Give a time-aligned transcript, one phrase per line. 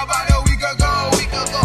[0.00, 1.62] About a week ago, week ago.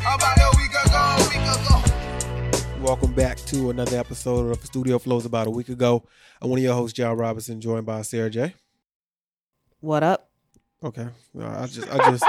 [0.00, 2.82] About a week ago, week ago.
[2.82, 6.04] Welcome back to another episode of Studio Flows about a week ago.
[6.40, 8.54] I'm one of your hosts, John Robinson, joined by Sarah J.
[9.80, 10.30] What up?
[10.82, 11.06] Okay.
[11.34, 12.24] No, I just I just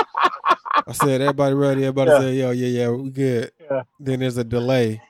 [0.88, 2.20] I said everybody ready, everybody Yeah.
[2.20, 3.52] said, yo, yeah, yeah, we good.
[3.62, 3.84] Yeah.
[4.00, 5.02] Then there's a delay.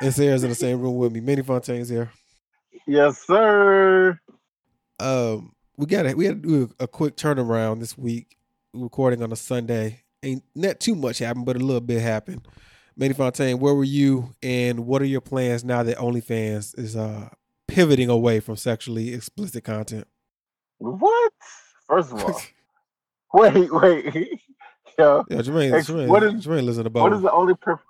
[0.00, 1.20] And Sarah's in the same room with me.
[1.20, 2.10] Manny Fontaine's here.
[2.86, 4.18] Yes, sir.
[4.98, 8.36] Um, we got to we had to do a, a quick turnaround this week.
[8.74, 10.02] Recording on a Sunday.
[10.22, 12.46] Ain't not too much happened, but a little bit happened.
[12.96, 17.28] Manny Fontaine, where were you, and what are your plans now that OnlyFans is uh
[17.68, 20.06] pivoting away from sexually explicit content?
[20.78, 21.32] What?
[21.86, 22.40] First of all,
[23.34, 24.40] wait, wait.
[24.98, 27.80] Yo, Yeah, Jermaine, Ex- Jermaine, what is- Jermaine listen about what is the only pur-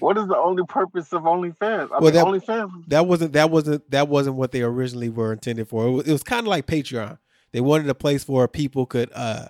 [0.00, 1.90] What is the only purpose of OnlyFans?
[1.90, 2.88] I Well, mean, that- OnlyFans.
[2.88, 5.86] that wasn't that wasn't that wasn't what they originally were intended for.
[5.86, 7.18] It was, it was kind of like Patreon.
[7.52, 9.48] They wanted a place where people could, uh,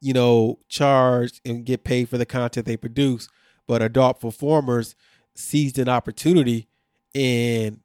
[0.00, 3.28] you know, charge and get paid for the content they produce.
[3.66, 4.94] But adult performers
[5.34, 6.68] seized an opportunity
[7.14, 7.80] and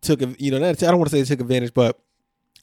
[0.00, 1.98] took, a- you know, not- I don't want to say they took advantage, but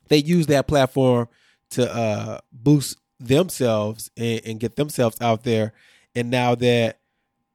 [0.10, 1.28] they used that platform
[1.72, 5.74] to uh, boost themselves and, and get themselves out there.
[6.16, 7.00] And now that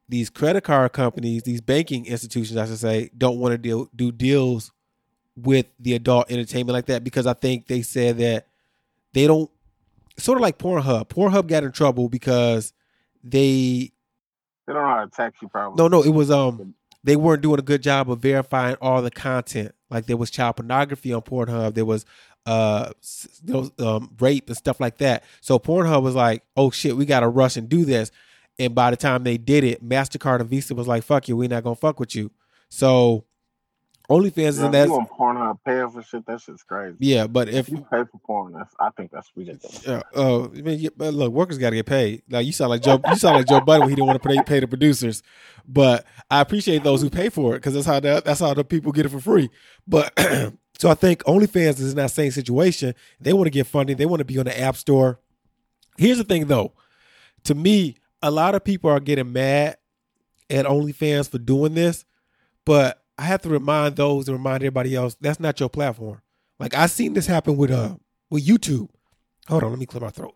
[0.09, 4.11] these credit card companies, these banking institutions, I should say, don't want to deal do
[4.11, 4.71] deals
[5.35, 8.47] with the adult entertainment like that because I think they said that
[9.13, 9.49] they don't
[10.17, 11.07] sort of like Pornhub.
[11.09, 12.73] Pornhub got in trouble because
[13.23, 13.91] they
[14.67, 15.81] They don't know how to tax you, probably.
[15.81, 19.11] no no it was um they weren't doing a good job of verifying all the
[19.11, 19.73] content.
[19.89, 21.73] Like there was child pornography on Pornhub.
[21.73, 22.05] There was
[22.45, 22.91] uh
[23.43, 25.23] you know, um, rape and stuff like that.
[25.41, 28.11] So Pornhub was like, oh shit, we got to rush and do this.
[28.59, 31.49] And by the time they did it, Mastercard and Visa was like, fuck you, we're
[31.49, 32.31] not gonna fuck with you.
[32.69, 33.25] So
[34.09, 34.87] OnlyFans is Yo, in if that.
[34.89, 36.25] you on Pornhub paying for shit?
[36.25, 36.97] That shit's crazy.
[36.99, 39.87] Yeah, but if If you pay for porn, that's I think that's ridiculous.
[39.87, 42.21] uh, uh, I mean, yeah, but look, workers got to get paid.
[42.29, 44.27] Like you sound like Joe, you sound like Joe Budden when he didn't want to
[44.27, 45.23] pay, pay the producers.
[45.65, 48.65] But I appreciate those who pay for it because that's how the, that's how the
[48.65, 49.49] people get it for free.
[49.87, 50.11] But
[50.77, 52.95] so I think OnlyFans is in that same situation.
[53.21, 53.95] They want to get funding.
[53.97, 55.19] They want to be on the App Store.
[55.97, 56.73] Here's the thing, though.
[57.45, 59.77] To me, a lot of people are getting mad
[60.49, 62.03] at OnlyFans for doing this,
[62.65, 66.21] but I have to remind those and remind everybody else that's not your platform.
[66.59, 67.95] Like I seen this happen with uh
[68.29, 68.89] with YouTube.
[69.47, 70.35] Hold on, let me clear my throat.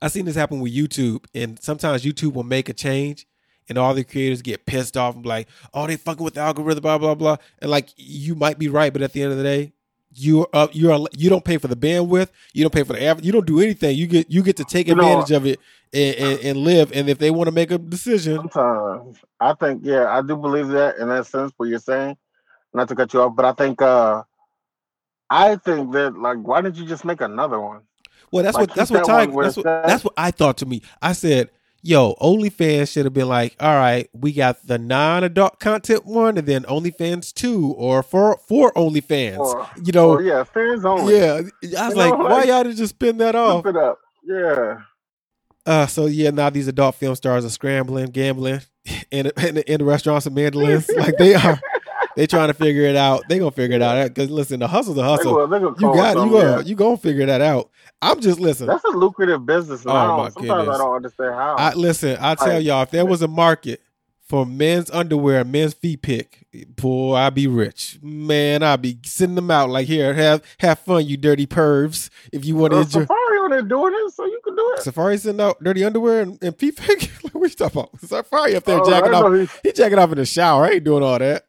[0.00, 3.26] I seen this happen with YouTube, and sometimes YouTube will make a change,
[3.68, 6.40] and all the creators get pissed off and be like, "Oh, they fucking with the
[6.40, 9.36] algorithm, blah blah blah." And like, you might be right, but at the end of
[9.36, 9.74] the day,
[10.14, 10.48] you're.
[10.72, 13.46] You're you don't pay for the bandwidth, you don't pay for the average, you don't
[13.46, 13.96] do anything.
[13.96, 15.60] You get you get to take You know- advantage of it
[15.92, 16.92] and, and, and live.
[16.92, 20.68] And if they want to make a decision, Sometimes I think, yeah, I do believe
[20.68, 21.52] that in that sense.
[21.56, 22.16] What you're saying,
[22.72, 24.22] not to cut you off, but I think, uh
[25.30, 27.80] I think that like, why didn't you just make another one?
[28.30, 30.82] Well, that's Like, what that's what that's what that's what I thought to me.
[31.00, 31.50] I said,
[31.82, 36.46] "Yo, OnlyFans should have been like, all right, we got the non-adult content one, and
[36.46, 41.18] then OnlyFans two, or for for OnlyFans, Or, you know." or yeah, fans only.
[41.18, 43.66] yeah, I was You like, know, why like- y'all didn't just spin that off?
[43.66, 43.98] It up.
[44.24, 44.78] Yeah.
[45.64, 48.60] Uh, so yeah, now these adult film stars are scrambling, gambling
[49.10, 50.88] in in, in the restaurants and mandolins.
[50.96, 51.60] like they are,
[52.16, 53.22] they trying to figure it out.
[53.28, 55.34] They gonna figure it out because listen, the hustle's a They hustle.
[55.34, 56.24] will, they gonna You got it.
[56.24, 56.60] You gonna yeah.
[56.60, 57.70] you gonna figure that out.
[58.00, 58.66] I'm just listen.
[58.66, 59.84] That's a lucrative business.
[59.86, 60.74] Oh, I don't, my sometimes goodness.
[60.74, 61.54] I don't understand how.
[61.56, 62.16] I listen.
[62.20, 63.80] I tell Like- y'all, if there was a market
[64.28, 66.46] for men's underwear, men's feet pick,
[66.76, 67.98] boy, I'd be rich.
[68.02, 72.08] Man, I'd be sending them out like here, have have fun, you dirty pervs.
[72.32, 73.00] If you want to Uh, enjoy.
[73.02, 74.82] Safari on there doing it, so you can do it.
[74.82, 77.02] Safari sending out dirty underwear and, and feet pick.
[77.32, 78.00] what you talking about?
[78.00, 79.32] Safari up there Oh, jacking off.
[79.62, 80.64] he- He jacking off in the shower.
[80.64, 81.44] I ain't doing all that.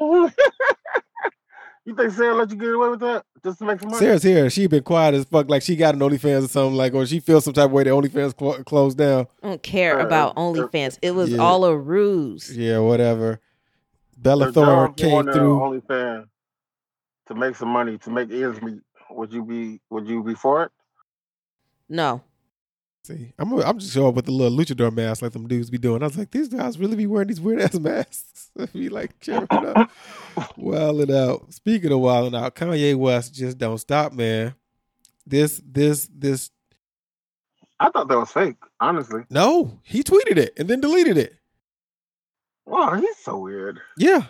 [0.00, 4.00] You think Sarah let you get away with that just to make some money?
[4.00, 4.50] Sarah's here.
[4.50, 5.48] She been quiet as fuck.
[5.48, 6.76] Like she got an OnlyFans or something.
[6.76, 9.26] Like or she feels some type of way that OnlyFans clo- closed down.
[9.42, 10.98] I don't care Uh, about OnlyFans.
[11.02, 11.38] It was yeah.
[11.38, 12.56] all a ruse.
[12.56, 13.40] Yeah, whatever.
[14.16, 15.58] Bella Thorne Jones go on came through.
[15.60, 16.24] OnlyFans
[17.28, 18.80] to make some money to make ends meet.
[19.10, 19.80] Would you be?
[19.90, 20.72] Would you be for it?
[21.88, 22.22] No.
[23.06, 25.78] See, I'm I'm just showing up with the little luchador mask like them dudes be
[25.78, 26.02] doing.
[26.02, 28.50] I was like, these guys really be wearing these weird ass masks.
[28.72, 29.90] be like cheering up,
[30.56, 31.52] wilding out.
[31.54, 34.54] Speaking of wilding out, Kanye West just don't stop, man.
[35.24, 36.50] This this this
[37.78, 38.56] I thought that was fake.
[38.80, 41.36] Honestly, no, he tweeted it and then deleted it.
[42.64, 43.80] wow, he's so weird.
[43.96, 44.24] Yeah,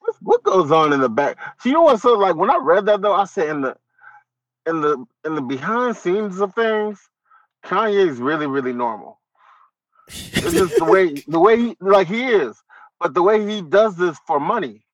[0.00, 1.38] What, what goes on in the back?
[1.60, 2.00] So you know what?
[2.02, 3.76] So like when I read that though, I said in the
[4.66, 7.08] in the in the behind scenes of things,
[7.64, 9.20] Kanye's really really normal.
[10.08, 12.62] It's just the way the way he like he is,
[13.00, 14.84] but the way he does this for money,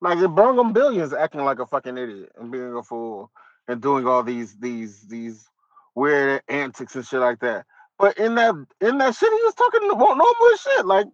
[0.00, 3.30] like it brought him billions acting like a fucking idiot and being a fool
[3.68, 5.48] and doing all these these these
[5.94, 7.66] weird antics and shit like that.
[7.98, 10.86] But in that in that shit, he was talking normal normal shit.
[10.86, 11.06] Like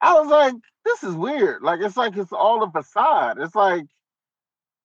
[0.00, 0.54] I was like,
[0.84, 1.62] this is weird.
[1.62, 3.38] Like it's like it's all a facade.
[3.40, 3.84] It's like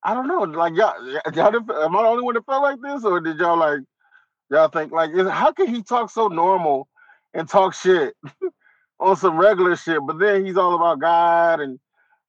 [0.03, 0.41] I don't know.
[0.41, 0.93] Like y'all,
[1.33, 3.79] y'all am I the only one that felt like this, or did y'all like
[4.49, 6.87] y'all think like is- how can he talk so normal
[7.33, 8.15] and talk shit
[8.99, 11.79] on some regular shit, but then he's all about God and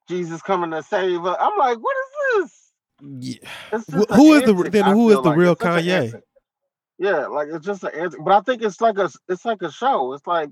[0.09, 1.37] Jesus coming to save us.
[1.39, 2.61] I'm like, what is this?
[3.41, 3.49] Yeah.
[3.73, 5.37] It's Wh- just an who is the- then who is the like.
[5.37, 6.21] real It's Kanye?
[6.99, 9.71] Yeah, like it's just an answer, But I think it's like a it's like a
[9.71, 10.13] show.
[10.13, 10.49] It's like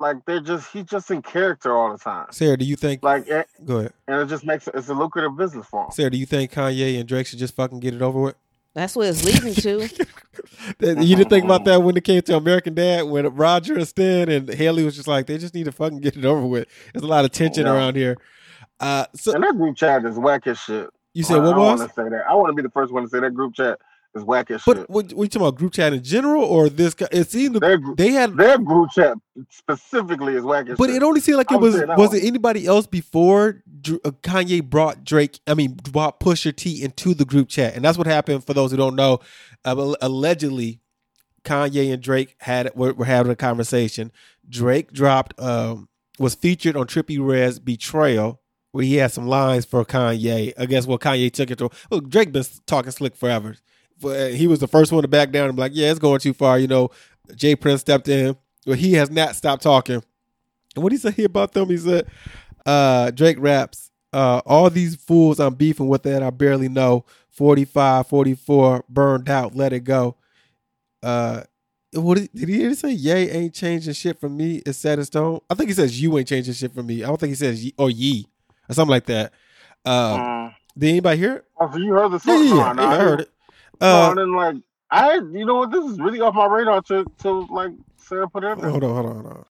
[0.00, 2.26] like they're just he's just in character all the time.
[2.30, 3.02] Sarah, do you think?
[3.02, 5.90] Like and, Go ahead, and it just makes it's a lucrative business for him.
[5.92, 6.10] Sarah.
[6.10, 8.34] Do you think Kanye and Drake should just fucking get it over with?
[8.78, 9.88] That's what it's leading to.
[10.80, 14.28] You didn't think about that when it came to American Dad, when Roger and Stan
[14.28, 16.68] and Haley was just like, they just need to fucking get it over with.
[16.92, 17.72] There's a lot of tension Yeah.
[17.74, 18.16] around here.
[18.78, 20.88] Uh, so And that group chat is whack as shit.
[21.14, 21.80] you said what I, was?
[21.80, 22.24] want to say that.
[22.28, 23.78] I want to be the first one to say that group chat
[24.18, 24.76] is whack as shit.
[24.76, 25.56] But what, what you talking about?
[25.56, 26.94] Group chat in general, or this?
[26.94, 27.08] guy?
[27.10, 29.16] It seemed their, they had, their group chat
[29.50, 30.96] specifically is whack as but shit.
[30.96, 31.82] it only seemed like it was.
[31.96, 33.62] Was it anybody else before
[34.04, 35.40] uh, Kanye brought Drake?
[35.46, 38.44] I mean, brought Pusha T into the group chat, and that's what happened.
[38.44, 39.20] For those who don't know,
[39.64, 40.80] uh, allegedly,
[41.44, 44.12] Kanye and Drake had were, were having a conversation.
[44.48, 45.88] Drake dropped um
[46.18, 48.40] was featured on Trippie Redd's Betrayal,
[48.72, 50.52] where he had some lines for Kanye.
[50.58, 51.70] I guess well, Kanye took it to.
[51.90, 53.56] Look, Drake been talking slick forever.
[54.00, 56.20] But he was the first one to back down and be like, "Yeah, it's going
[56.20, 56.90] too far." You know,
[57.34, 57.56] J.
[57.56, 58.36] Prince stepped in,
[58.66, 60.02] but he has not stopped talking.
[60.76, 62.06] And what he said here about them, he said,
[62.64, 67.04] uh, Drake raps, uh, all these fools I'm beefing with that I barely know.
[67.30, 70.16] 45, 44, burned out, let it go.
[71.02, 71.42] Uh,
[71.94, 72.90] what did, did he even say?
[72.90, 74.62] Yay ain't changing shit for me.
[74.66, 75.40] It's set in stone.
[75.48, 77.02] I think he says you ain't changing shit for me.
[77.02, 78.26] I don't think he says ye, or ye
[78.68, 79.32] or something like that.
[79.84, 80.54] Uh, Mm.
[80.76, 81.44] did anybody hear it?
[81.60, 82.44] Oh, you heard the song?
[82.44, 83.30] yeah, yeah, no, yeah, I heard it.
[83.80, 84.56] No, Uh, I didn't like.
[84.90, 85.70] I, you know what?
[85.70, 88.52] This is really off my radar to, to like Sarah put it.
[88.52, 88.70] in there.
[88.70, 89.44] hold on, hold on, hold on.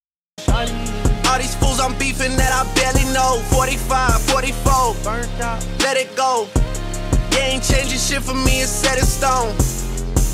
[1.29, 3.41] All these fools I'm beefing that I barely know.
[3.55, 6.49] 45, 44, burnt out, let it go.
[7.33, 9.55] You ain't changing shit for me, it's set in stone.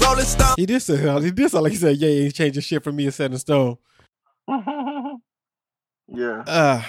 [0.02, 0.54] Rolling stone.
[0.56, 2.92] He did say he did sound like he said, "Yeah, he ain't changing shit for
[2.92, 3.06] me.
[3.06, 3.76] It's set in stone."
[4.48, 6.42] yeah.
[6.46, 6.82] Uh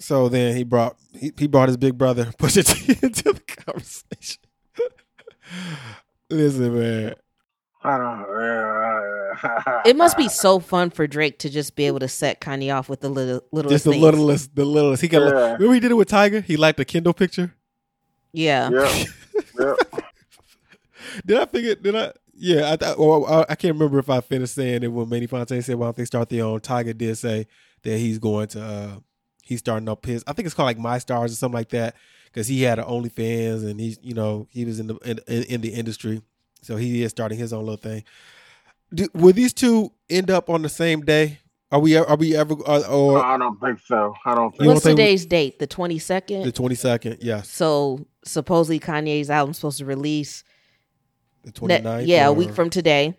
[0.00, 4.40] so then he brought he, he brought his big brother Pusha T into the conversation.
[6.30, 7.14] Listen, man.
[7.84, 9.82] I don't know.
[9.86, 12.88] It must be so fun for Drake to just be able to set Kanye off
[12.88, 14.02] with the little little Just the things.
[14.02, 15.00] littlest, the littlest.
[15.02, 15.20] He got.
[15.22, 15.52] Yeah.
[15.52, 16.42] Remember he did it with Tyga.
[16.42, 17.54] He liked the Kindle picture.
[18.32, 18.70] Yeah.
[18.70, 19.04] Yeah.
[19.58, 19.74] Yeah.
[21.24, 21.74] Did I figure?
[21.76, 22.12] Did I?
[22.34, 22.98] Yeah, I thought.
[22.98, 25.86] Well, I, I can't remember if I finished saying it when Manny Fontaine said, "Why
[25.86, 27.46] don't they start their own?" Tyga did say
[27.82, 28.62] that he's going to.
[28.62, 28.96] uh
[29.42, 30.22] He's starting up his.
[30.26, 31.94] I think it's called like My Stars or something like that
[32.32, 35.42] because he had an OnlyFans and he's you know he was in the in, in,
[35.44, 36.22] in the industry,
[36.62, 38.04] so he is starting his own little thing.
[38.94, 41.40] Do, will these two end up on the same day?
[41.70, 41.96] Are we?
[41.96, 42.54] Are we ever?
[42.66, 44.14] Uh, or, or I don't think so.
[44.24, 44.58] I don't You think.
[44.60, 45.58] don't What's think we- today's date?
[45.58, 46.44] The twenty second.
[46.44, 47.18] the twenty second?
[47.20, 50.44] Yes, So supposedly Kanye's album's supposed to release
[51.42, 52.06] the ne- 29th.
[52.06, 53.18] yeah, a week from today,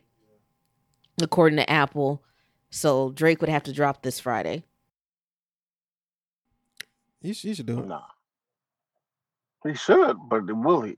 [1.21, 2.23] according to Apple.
[2.71, 4.63] So Drake would have to drop this Friday.
[7.21, 7.87] You, should- he should do it.
[7.87, 8.01] Nah.
[9.67, 10.95] He should, but will he?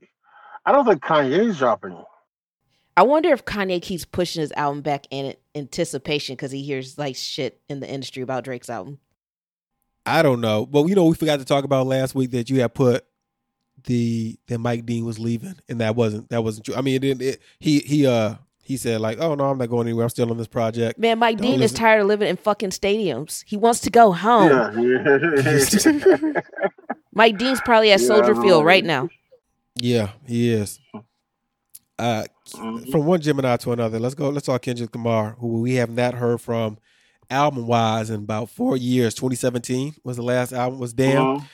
[0.64, 2.02] I don't think Kanye's dropping.
[2.96, 7.16] I wonder if Kanye keeps pushing his album back in anticipation because he hears like
[7.16, 8.98] shit in the industry about Drake's album.
[10.04, 10.66] I don't know.
[10.66, 13.04] But you know, we forgot to talk about last week that you had put
[13.84, 16.74] the that Mike Dean was leaving, and that wasn't that wasn't true.
[16.74, 17.22] I mean, it didn't.
[17.22, 20.04] It, he he uh he said like, oh no, I'm not going anywhere.
[20.04, 20.98] I'm still on this project.
[20.98, 23.42] Man, Mike Don't Dean is tired of living in fucking stadiums.
[23.46, 24.50] He wants to go home.
[24.50, 24.76] Yeah,
[26.34, 26.40] yeah.
[27.14, 29.08] Mike Dean's probably at Yeah, Soldier Field right now.
[29.76, 30.78] Yeah, he is.
[31.98, 32.90] Uh, Mhm.
[32.90, 33.98] from one Gemini to another.
[34.00, 34.28] Let's go.
[34.30, 36.78] Let's talk Kendrick Lamar, who we have not heard from
[37.30, 39.14] album wise in about four years.
[39.14, 40.78] 2017 was the last album.
[40.78, 41.22] Was Damn.
[41.38, 41.44] Mhm.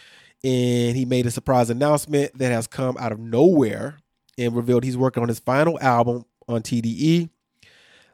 [0.45, 3.99] and he made a surprise announcement that has come out of nowhere
[4.39, 7.29] and revealed he's working on his final album on TDE.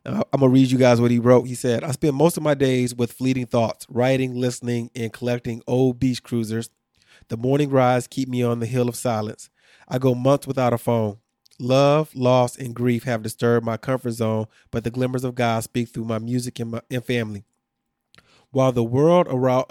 [0.06, 1.44] Uh, I'm gonna read you guys what he wrote.
[1.46, 5.62] He said, "I spend most of my days with fleeting thoughts, writing, listening, and collecting
[5.66, 6.68] old beach cruisers.
[7.28, 9.50] The morning rides keep me on the hill of silence.
[9.88, 11.18] I go months without a phone.
[11.60, 15.88] Love, loss, and grief have disturbed my comfort zone, but the glimmers of God speak
[15.88, 17.44] through my music and, my, and family.
[18.50, 19.66] While the world around,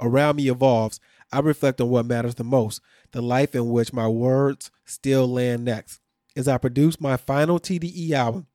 [0.00, 1.00] around me evolves,
[1.32, 2.80] I reflect on what matters the most
[3.12, 6.00] the life in which my words still land next.
[6.36, 8.46] As I produce my final TDE album,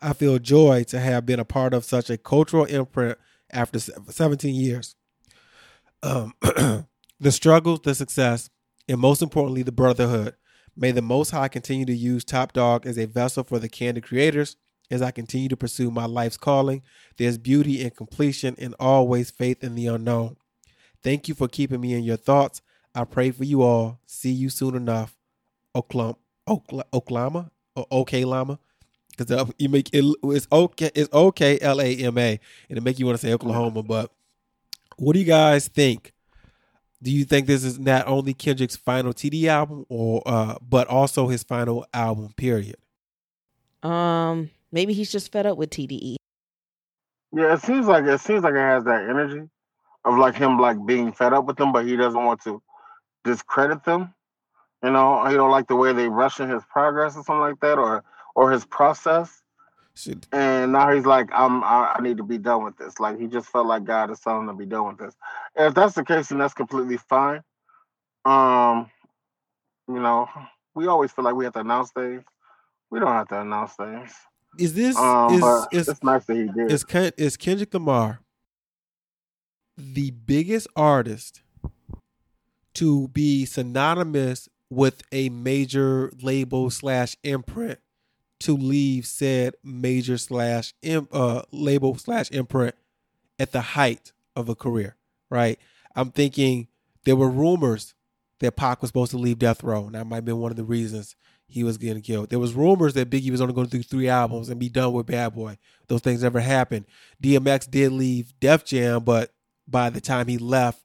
[0.00, 3.16] I feel joy to have been a part of such a cultural imprint
[3.50, 4.96] after 17 years.
[6.02, 6.34] Um,
[7.22, 8.50] the struggles, the success,
[8.88, 10.34] and most importantly, the brotherhood.
[10.76, 14.02] May the Most High continue to use Top Dawg as a vessel for the candid
[14.04, 14.56] creators
[14.90, 16.82] as I continue to pursue my life's calling.
[17.18, 20.36] There's beauty in completion and always faith in the unknown.
[21.02, 22.60] Thank you for keeping me in your thoughts.
[22.94, 24.00] I pray for you all.
[24.06, 25.16] See you soon enough.
[25.76, 28.24] Oklahoma, Okla- Oklahoma, or OK
[29.16, 30.04] because you make it.
[30.24, 30.90] It's okay.
[30.94, 33.82] It's OK L A M A, and it make you want to say Oklahoma.
[33.82, 34.10] But
[34.96, 36.12] what do you guys think?
[37.02, 41.26] Do you think this is not only Kendrick's final TD album, or uh, but also
[41.26, 42.32] his final album?
[42.36, 42.76] Period.
[43.82, 45.86] Um, maybe he's just fed up with E.
[45.88, 46.16] TDE.
[47.32, 49.48] Yeah, it seems like it seems like it has that energy
[50.04, 52.62] of like him like being fed up with them, but he doesn't want to
[53.24, 54.14] discredit them.
[54.84, 57.78] You know, he don't like the way they rushing his progress or something like that,
[57.78, 58.04] or
[58.36, 59.41] or his process.
[59.94, 62.98] Should, And now he's like, I'm I, I need to be done with this.
[62.98, 65.14] Like he just felt like God is telling him to be done with this.
[65.54, 67.42] And if that's the case, then that's completely fine.
[68.24, 68.90] Um,
[69.88, 70.28] you know,
[70.74, 72.24] we always feel like we have to announce things.
[72.90, 74.12] We don't have to announce things.
[74.58, 76.70] is this Um, is is it's nice that he did.
[76.70, 78.20] is Ken, is Kendrick Lamar
[79.76, 81.42] the biggest artist
[82.74, 87.78] to be synonymous with a major label slash imprint
[88.42, 92.74] to leave said major slash uh, label slash imprint
[93.38, 94.96] at the height of a career,
[95.30, 95.58] right?
[95.94, 96.68] I'm thinking
[97.04, 97.94] there were rumors
[98.40, 100.56] that Pac was supposed to leave Death Row, and that might have been one of
[100.56, 102.30] the reasons he was getting killed.
[102.30, 104.92] There was rumors that Biggie was only going to do three albums and be done
[104.92, 105.58] with Bad Boy.
[105.86, 106.86] Those things never happened.
[107.22, 109.32] DMX did leave Def Jam, but
[109.68, 110.81] by the time he left,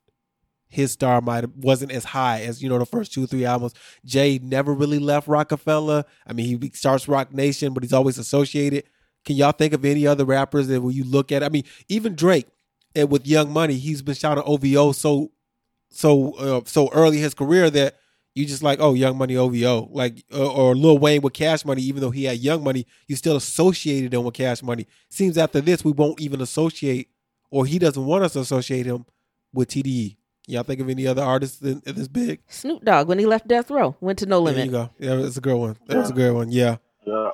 [0.69, 3.74] his star might wasn't as high as you know the first two three albums.
[4.05, 6.05] Jay never really left Roc-A-Fella.
[6.25, 8.83] I mean, he starts Roc Nation, but he's always associated.
[9.25, 11.43] Can y'all think of any other rappers that when you look at?
[11.43, 12.47] I mean, even Drake,
[12.95, 15.31] and with Young Money, he's been shouting OVO so
[15.89, 17.95] so uh, so early in his career that
[18.36, 21.81] you just like oh Young Money OVO like or Lil Wayne with Cash Money.
[21.83, 24.86] Even though he had Young Money, you still associated him with Cash Money.
[25.09, 27.09] Seems after this we won't even associate,
[27.50, 29.05] or he doesn't want us to associate him
[29.53, 30.16] with TDE.
[30.49, 32.39] Y'all think of any other artists that that this big?
[32.47, 34.55] Snoop Dogg when he left Death Row went to No Limit.
[34.55, 34.89] There you go.
[34.97, 35.77] Yeah, that's a good one.
[35.87, 36.49] That was a good one.
[36.51, 37.31] Yeah, yeah.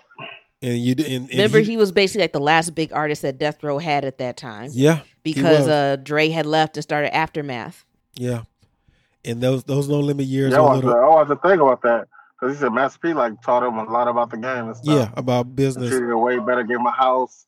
[0.63, 3.37] and you did- and, and Remember, he, was basically like the last big artist that
[3.37, 5.67] Death Row had at that time yeah because was.
[5.67, 7.85] uh Dre had left and started Aftermath.
[8.15, 8.43] yeah,
[9.23, 11.29] and those those no limit years Yeah, I are a want to, little I want
[11.29, 12.07] to think about that
[12.39, 14.95] because he said Master P like taught him a lot about the game and stuff.
[14.95, 15.89] yeah about business.
[15.91, 16.63] treated it way better.
[16.63, 17.45] Gave him a house,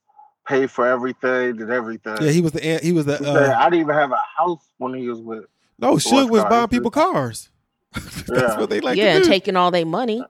[0.47, 2.17] paid for everything, did everything.
[2.21, 4.21] Yeah, he was the he was the He said, uh, I didn't even have a
[4.37, 5.45] house when he was with.
[5.79, 6.49] No Suge was car?
[6.49, 7.49] buying He people cars.
[7.93, 8.59] That's Yeah.
[8.59, 9.29] what they like yeah, to and do.
[9.29, 10.23] taking all their money.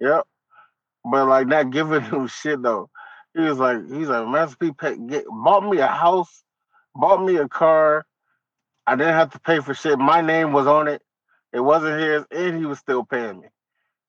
[0.00, 0.26] Yep.
[1.10, 2.88] But like not giving him shit though.
[3.34, 6.42] He was like, he's like, Master P pay, get, bought me a house,
[6.94, 8.04] bought me a car.
[8.86, 9.98] I didn't have to pay for shit.
[9.98, 11.02] My name was on it.
[11.52, 13.48] It wasn't his, and he was still paying me,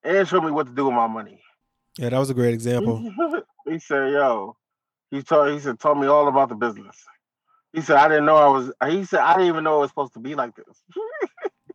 [0.03, 1.41] and showed me what to do with my money.
[1.97, 2.97] yeah, that was a great example.
[3.67, 4.55] he said, "Yo,"
[5.11, 7.05] he told he said, "Told me all about the business."
[7.73, 9.89] He said, "I didn't know I was." He said, "I didn't even know it was
[9.89, 10.83] supposed to be like this."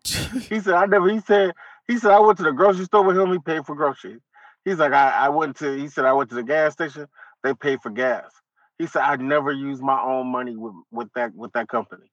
[0.48, 1.52] he said, "I never." He said,
[1.86, 3.32] "He said I went to the grocery store with him.
[3.32, 4.20] He paid for groceries."
[4.64, 7.06] He's like, "I I went to." He said, "I went to the gas station.
[7.42, 8.30] They paid for gas."
[8.78, 12.10] He said, "I never used my own money with with that with that company."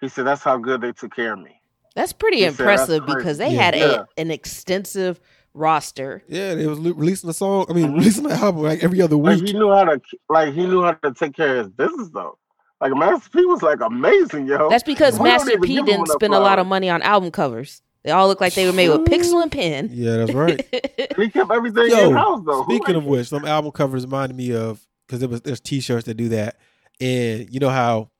[0.00, 1.60] He said, "That's how good they took care of me."
[1.94, 3.62] That's pretty He said, "That's impressive because they Yeah.
[3.62, 3.84] had Yeah.
[4.16, 5.20] a, an extensive
[5.52, 6.24] roster.
[6.26, 7.66] yeah, they was releasing a song.
[7.68, 9.48] I mean, releasing the album like every other Like week.
[9.48, 12.38] he knew how to like he knew how to take care of his business though.
[12.80, 14.68] Like Master P was like amazing, yo.
[14.68, 17.82] That's because We Master P didn't spend a lot of money on album covers.
[18.02, 19.88] They all look like they were made with pixel and pen.
[19.90, 20.60] yeah, that's right.
[21.16, 22.64] he kept everything Yo, in house though.
[22.64, 26.14] Speaking of which, some album covers reminded me of because there was there's T-shirts that
[26.14, 26.58] do that,
[27.00, 28.10] and you know how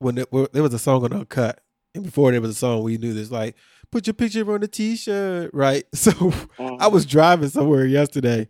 [0.00, 1.60] when it, there was a song on Uncut,
[1.94, 3.54] and before there was a song, we knew this like
[3.92, 5.84] put your picture on the T-shirt, right?
[5.94, 6.80] So Mhm.
[6.80, 8.48] I was driving somewhere yesterday,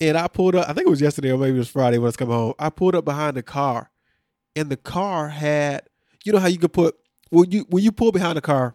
[0.00, 0.66] and I pulled up.
[0.70, 2.54] I think it was yesterday or maybe it was Friday when I was coming home.
[2.58, 3.90] I pulled up behind the car,
[4.56, 5.82] and the car had
[6.24, 6.96] you know how you could put
[7.34, 8.74] when you when you pull behind the car,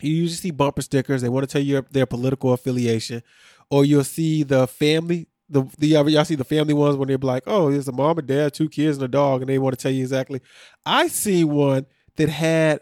[0.00, 1.22] you usually see bumper stickers.
[1.22, 3.22] They want to tell you their political affiliation,
[3.70, 5.28] or you'll see the family.
[5.50, 8.28] The, the y'all see the family ones when they're like, oh, there's a mom and
[8.28, 10.42] dad, two kids, and a dog, and they want to tell you exactly.
[10.84, 11.86] I see one
[12.16, 12.80] that had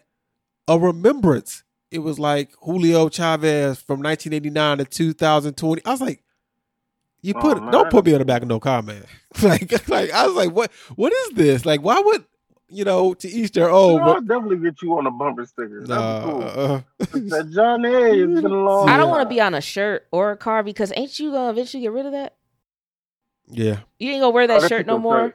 [0.67, 1.63] a remembrance.
[1.93, 5.83] It was like Julio Chavez from 1989 to 2020.
[5.85, 6.25] I was like,
[7.27, 7.73] you Oh, put man.
[7.73, 9.05] don't put me on the back of no car, man.
[9.43, 11.67] like, like I was like, what what is this?
[11.67, 12.25] Like, why would
[12.69, 13.69] you know to Easter?
[13.71, 15.85] Oh, You know, I'll definitely get you on a bumper sticker.
[15.87, 16.43] That'd nah, cool.
[16.43, 18.89] uh, That Johnny, it's been a long.
[18.89, 21.51] I don't want to be on a shirt or a car because ain't you gonna
[21.51, 22.35] eventually get rid of that?
[23.49, 23.81] yeah.
[23.99, 25.35] You ain't gonna wear Oh, that that's shirt no good more.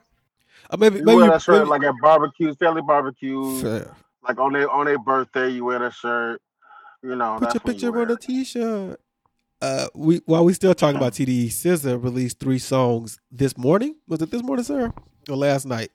[0.69, 3.95] Uh, maybe You maybe wear that shirt maybe- like at barbecues, family barbecues, Fair.
[4.27, 6.41] like on their on their birthday, you wear that shirt.
[7.03, 8.21] You know, Put that's your when you picture wear on a it.
[8.21, 8.99] t-shirt.
[9.61, 13.95] Uh, we while we still talking about TDE, SZA released three songs this morning.
[14.07, 14.91] Was it this morning, sir,
[15.29, 15.91] or last night?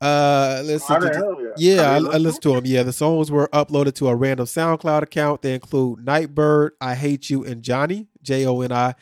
[0.00, 1.06] Uh, let's I see.
[1.06, 1.52] didn't know yet.
[1.58, 2.66] Yeah, I, I listened to them.
[2.66, 5.42] Yeah, the songs were uploaded to a random SoundCloud account.
[5.42, 8.94] They include Nightbird, I Hate You, and Joni, J O N I,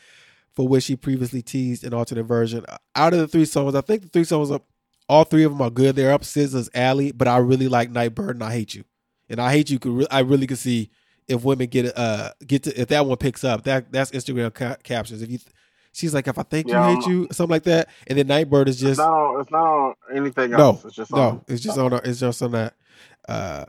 [0.53, 2.65] for which he previously teased an alternate version.
[2.95, 4.61] Out of the three songs, I think the three songs, are,
[5.07, 5.95] all three of them are good.
[5.95, 8.83] They're up SZA's alley, but I really like Nightbird and I Hate You.
[9.29, 10.89] And I Hate You, could re- I really could see
[11.27, 13.63] if women get uh get to if that one picks up.
[13.63, 15.21] That that's Instagram ca- captions.
[15.21, 15.39] If you,
[15.91, 18.27] she's like, if I think Yeah, you hate I'm- you, something like that, and then
[18.27, 19.41] Nightbird is It's just not on.
[19.41, 20.85] It's not on anything no, else.
[20.85, 21.41] It's just no, on.
[21.47, 21.93] it's just on.
[21.93, 22.73] It's just on that.
[23.27, 23.65] Uh,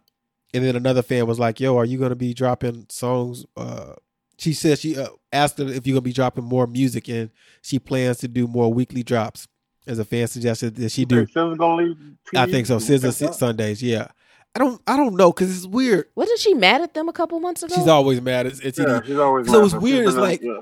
[0.55, 3.95] and then another fan was like, "Yo, are you gonna be dropping songs?" Uh,
[4.39, 7.79] she said she uh, asked her if you're gonna be dropping more music, and she
[7.79, 9.47] plans to do more weekly drops.
[9.87, 11.25] As a fan suggested that she do.
[11.25, 11.97] Think SZA's gonna leave.
[12.37, 12.77] I think so.
[12.77, 13.33] SZA?
[13.33, 14.09] Sundays, yeah.
[14.55, 14.81] I don't.
[14.87, 16.07] I don't know because it's weird.
[16.15, 17.75] Wasn't she mad at them a couple months ago?
[17.75, 18.47] She's always mad.
[18.47, 19.47] It's, it's Yeah, she's always.
[19.49, 20.61] So it's mad, but weird, It's like- yeah.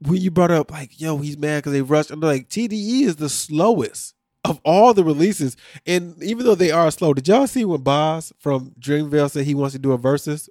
[0.00, 2.10] when you brought up like, yo, he's mad because they rushed.
[2.10, 4.14] I'm like, TDE is the slowest
[4.44, 8.32] of all the releases, and even though they are slow, did y'all see when Bas
[8.38, 10.48] from Dreamville said he wants to do a versus?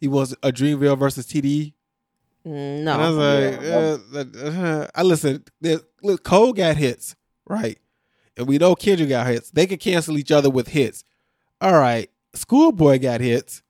[0.00, 1.72] He wants a Dreamville versus TDE.
[2.46, 4.00] No, And I was no.
[4.12, 5.50] like, uh, uh, I listened.
[5.60, 7.16] there- Look, Cole got hits,
[7.46, 7.78] right?
[8.36, 9.50] And we know Kendrick got hits.
[9.50, 11.04] They could cancel each other with hits.
[11.60, 13.62] All right, Schoolboy got hits.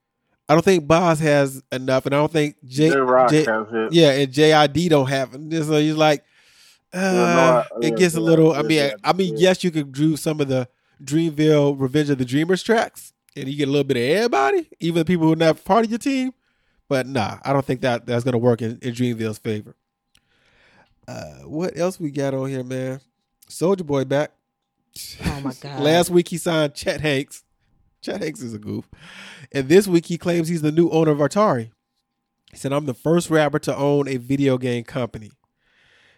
[0.49, 3.67] I don't think Bas has enough, and I don't think J, Jay Rock J- has
[3.73, 3.93] it.
[3.93, 5.65] yeah, and JID don't have it.
[5.65, 6.23] So he's like,
[6.93, 8.53] uh, no, I- it yeah, gets a yeah, little.
[8.53, 9.49] I mean, yeah, I mean, yeah.
[9.49, 10.69] yes, you could do some of the
[11.03, 14.99] Dreamville Revenge of the Dreamers tracks, and you get a little bit of everybody, even
[15.01, 16.33] the people who are not part of your team.
[16.89, 19.77] But nah, I don't think that that's gonna work in, in Dreamville's favor.
[21.09, 23.01] Uh, what else we got on here, man?
[23.49, 24.33] Soulja Boy back.
[25.25, 25.81] Oh my god.
[25.81, 27.44] Last week he signed Chet Hanks.
[28.05, 28.89] Chet Hanks is a goof.
[29.51, 31.71] And this week he claims he's the new owner of Atari.
[32.51, 35.33] He said, I'm the first rapper to own a video game company.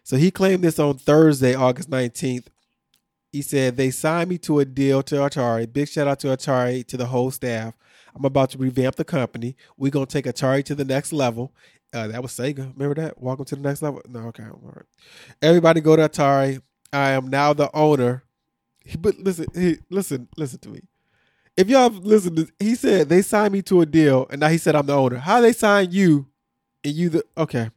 [0.03, 2.47] So he claimed this on Thursday, August 19th.
[3.33, 5.73] He said, They signed me to a deal to Atari.
[5.73, 7.75] Big shout out to Atari, to the whole staff.
[8.15, 9.57] I'm about to revamp the company.
[9.77, 11.55] We're going to take Atari to the next level.
[11.93, 12.73] Uh, that was Sega.
[12.77, 13.21] Remember that?
[13.21, 14.03] Welcome to the next level.
[14.09, 14.45] No, okay.
[14.45, 14.87] All right.
[15.41, 16.61] Everybody go to Atari.
[16.93, 18.25] I am now the owner.
[18.99, 20.81] But listen, he, listen, listen to me.
[21.57, 24.77] If y'all listen, he said they signed me to a deal, and now he said
[24.77, 25.17] I'm the owner.
[25.17, 26.27] How they sign you,
[26.85, 27.71] and you the okay?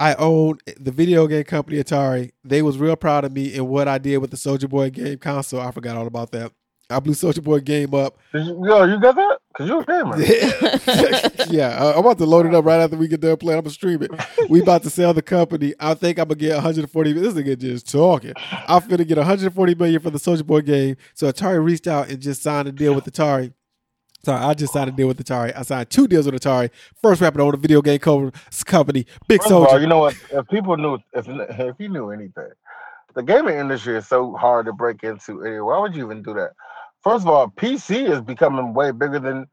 [0.00, 2.32] I own the video game company Atari.
[2.42, 5.18] They was real proud of me and what I did with the Soulja Boy game
[5.18, 5.60] console.
[5.60, 6.52] I forgot all about that.
[6.90, 8.18] I blew Soulja Boy game up.
[8.34, 9.38] You, yo, you got that?
[9.56, 10.20] Cause you're a gamer.
[11.50, 13.58] yeah, uh, I'm about to load it up right after we get done playing.
[13.58, 14.10] I'm gonna stream it.
[14.50, 15.74] We about to sell the company.
[15.80, 17.12] I think I'm gonna get 140.
[17.12, 18.34] This nigga just talking.
[18.68, 20.96] I'm gonna get 140 million for the Soulja Boy game.
[21.14, 23.52] So Atari reached out and just signed a deal with Atari.
[24.24, 25.56] Sorry, I just signed a deal with Atari.
[25.56, 26.70] I signed two deals with Atari.
[27.02, 29.06] First rapper to own a video game company.
[29.28, 29.80] Big First of all, Soulja.
[29.82, 30.16] you know what?
[30.32, 32.50] If people knew, if if you knew anything,
[33.14, 35.38] the gaming industry is so hard to break into.
[35.64, 36.52] Why would you even do that?
[37.02, 39.46] First of all, PC is becoming way bigger than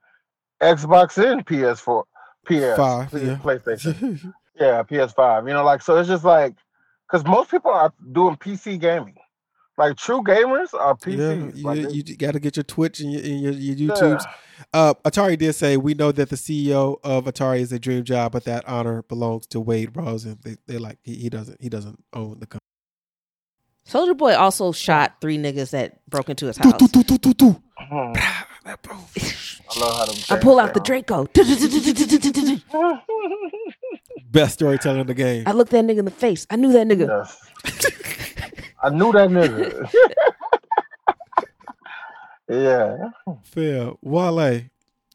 [0.61, 2.03] Xbox and PS4,
[2.45, 3.35] PS, Five, P- yeah.
[3.37, 4.33] PlayStation.
[4.59, 5.47] yeah, PS5.
[5.47, 5.97] You know, like so.
[5.97, 6.55] It's just like
[7.09, 9.15] because most people are doing PC gaming.
[9.77, 11.17] Like true gamers are PC.
[11.17, 13.93] yeah, you, like, you got to get your Twitch and your, and your, your yeah.
[13.93, 14.25] YouTubes.
[14.73, 18.31] Uh, Atari did say we know that the CEO of Atari is a dream job,
[18.31, 20.37] but that honor belongs to Wade Rosen.
[20.43, 22.59] They they like he, he doesn't he doesn't own the company.
[23.91, 26.71] Soulja Boy also shot three niggas that broke into his house.
[26.71, 28.13] Hmm.
[29.73, 30.85] I love how them I things pull out the sound.
[30.85, 31.27] Draco.
[34.31, 35.43] Best storyteller in the game.
[35.45, 36.47] I looked that nigga in the face.
[36.49, 37.07] I knew that nigga.
[37.07, 37.37] Yes.
[38.81, 39.91] I knew that nigga.
[42.49, 43.09] yeah.
[43.43, 44.61] Phil Wale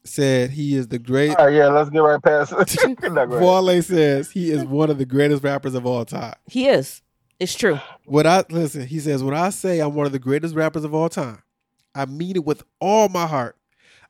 [0.03, 1.35] said he is the great.
[1.35, 3.01] All right, yeah, let's get right past it.
[3.11, 3.41] Not great.
[3.41, 6.35] Wale says he is one of the greatest rappers of all time.
[6.47, 7.01] He is.
[7.39, 7.79] It's true.
[8.05, 10.93] What I listen, he says when I say I'm one of the greatest rappers of
[10.93, 11.43] all time,
[11.93, 13.55] I mean it with all my heart.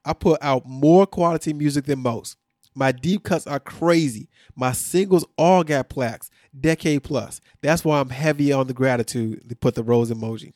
[0.06, 2.38] I put out more quality music than most.
[2.74, 4.30] My deep cuts are crazy.
[4.56, 7.42] My singles all got plaques, decade plus.
[7.62, 9.42] That's why I'm heavy on the gratitude.
[9.46, 10.54] They put the rose emoji.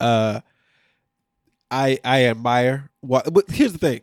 [0.00, 0.40] Uh,
[1.70, 3.32] I I admire what.
[3.32, 4.00] But here's the thing: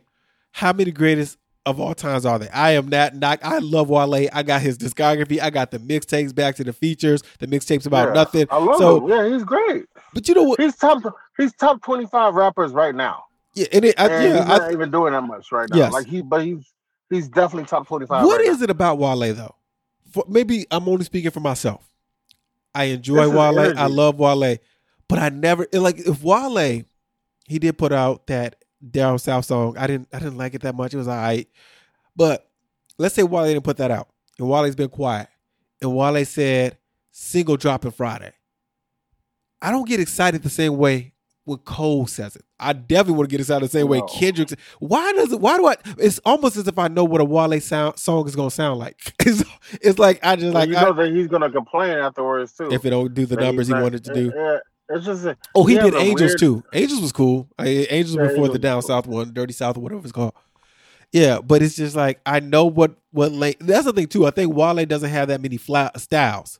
[0.52, 2.48] how many greatest of all times are they?
[2.48, 3.14] I am not.
[3.14, 3.40] Not.
[3.42, 4.28] I love Wale.
[4.32, 5.40] I got his discography.
[5.40, 7.22] I got the mixtapes back to the features.
[7.40, 8.46] The mixtapes about Yeah, nothing.
[8.50, 9.10] I love so, him.
[9.10, 9.84] Yeah, he's great.
[10.14, 10.60] but you know what?
[10.60, 11.02] He's top.
[11.36, 13.24] He's top twenty five rappers right now.
[13.54, 14.42] Yeah, and it, I, And yeah.
[14.42, 15.76] he's I, not even doing that much right now.
[15.76, 15.92] Yes.
[15.92, 16.72] Like he, but he's
[17.10, 18.24] he's definitely top twenty five.
[18.24, 19.54] What right is it about Wale though?
[20.12, 21.88] For, maybe I'm only speaking for myself.
[22.74, 23.76] I enjoy Wale.
[23.78, 24.58] I love Wale,
[25.08, 26.82] but I never like if Wale.
[27.48, 28.56] He did put out that
[28.90, 29.76] Down South song.
[29.78, 30.08] I didn't.
[30.12, 30.94] I didn't like it that much.
[30.94, 31.48] It was alright,
[32.14, 32.48] but
[32.98, 34.08] let's say Wale didn't put that out.
[34.38, 35.28] and Wale's been quiet,
[35.82, 36.78] and Wale said
[37.10, 38.32] single dropping Friday.
[39.62, 41.12] I don't get excited the same way
[41.44, 42.44] when Cole says it.
[42.60, 44.00] I definitely want to get excited the same way.
[44.08, 44.50] Kendrick.
[44.78, 45.40] Why does it?
[45.40, 45.76] Why do I?
[45.98, 49.14] It's almost as if I know what a Wale sound song is gonna sound like.
[49.26, 49.42] It's,
[49.82, 52.70] it's like I just Like like you know I- that he's gonna complain afterwards too.
[52.72, 54.32] if it don't do the numbers he not- wanted to eh, do.
[54.34, 54.58] Yeah,
[55.04, 56.64] just a- Oh, he, did Angels weird- too.
[56.72, 57.48] Angels was cool.
[57.58, 58.88] I, Angels Yeah, before the Down cool.
[58.88, 60.34] South one, Dirty South, or whatever it's called.
[61.12, 63.54] Yeah, but it's just like I know what what lane.
[63.60, 64.26] That's the thing too.
[64.26, 66.58] I think Wale doesn't have that many fly, styles.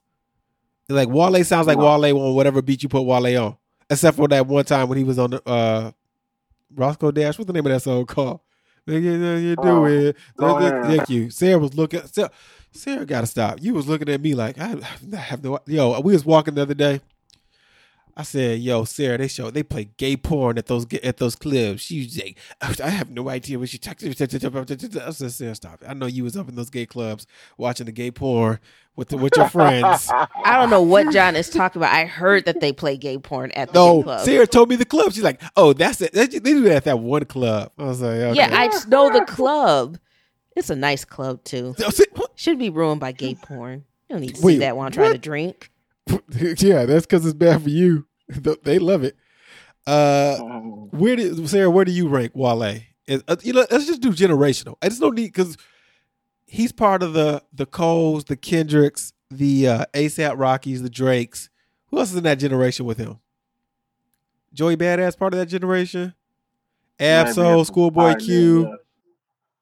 [0.89, 1.79] Like Wale sounds like.
[1.79, 3.57] Wale on whatever beat you put Wale on,
[3.91, 5.91] except for that one time when he was on the uh,
[6.75, 7.39] Roscoe Dash.
[7.39, 8.41] What's the name of that song called?
[8.87, 10.17] You you do Oh, it.
[10.39, 10.85] ahead.
[10.85, 11.29] Thank you.
[11.31, 12.03] Sarah was looking.
[12.07, 12.31] Sarah,
[12.71, 13.59] Sarah got to stop.
[13.61, 14.77] You was looking at me like I,
[15.13, 15.59] I have no.
[15.67, 17.01] Yo, we was walking the other day.
[18.19, 21.83] I said, "Yo, Sarah, they show they play gay porn at those at those clubs."
[21.83, 22.39] She was like,
[22.81, 25.89] "I have no idea what she talking about." I said, "Sarah, stop it!
[25.89, 27.27] I know you was up in those gay clubs
[27.59, 28.59] watching the gay porn
[28.97, 31.93] with the, with your friends." I don't know what John is talking about.
[31.93, 34.25] I heard that they play gay porn at the no, club.
[34.25, 35.13] Sarah told me the club.
[35.13, 36.13] She's like, "Oh, that's it.
[36.15, 38.37] They do that at that one club." I was like, okay.
[38.37, 39.99] Yeah, I just know the club.
[40.57, 41.75] It's a nice club too.
[41.79, 42.31] I said, what?
[42.35, 43.85] Should be ruined by gay porn.
[44.09, 45.71] You don't need to Wait, see that while I'm trying to drink.
[46.59, 48.07] yeah, that's because it's bad for you.
[48.65, 49.17] they love it.
[49.87, 51.71] Uh, where did Sarah?
[51.71, 52.81] Where do you rank Wale?
[53.07, 54.77] Is- uh, you know, let's just do generational.
[54.83, 55.57] I just don't need because
[56.47, 61.51] he's part of the the Coles, the Kendricks, the uh, ASAP Rockies, the Drakes.
[61.89, 63.21] Who else is in that generation with him?
[64.53, 66.15] Joey Badass part of that generation.
[66.99, 68.79] Ab-Soul, Schoolboy Q.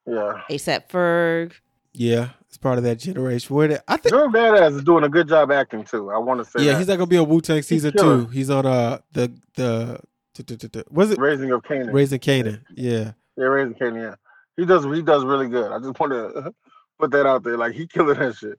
[0.07, 0.41] Yeah.
[0.49, 1.53] ASAP Ferg.
[1.93, 3.55] Yeah, it's part of that generation.
[3.57, 4.15] Where did, I think?
[4.15, 6.13] Joey Badass is doing a good job acting too.
[6.13, 6.79] I want to say Yeah, that.
[6.79, 8.25] he's not gonna be on Wu Tang season killer.
[8.25, 8.31] two.
[8.31, 9.99] He's on uh the the,
[10.35, 11.93] t- t- t- t- was it Raising of Kanan.
[11.93, 12.61] Raising Kanan?
[12.77, 13.13] Yeah.
[13.37, 13.97] Yeah, Raising Kanan.
[14.03, 14.15] Yeah,
[14.57, 14.85] he does.
[14.85, 15.73] He does really good.
[15.73, 16.55] I just want to
[17.01, 17.57] put that out there.
[17.59, 18.57] Like he killing that shit.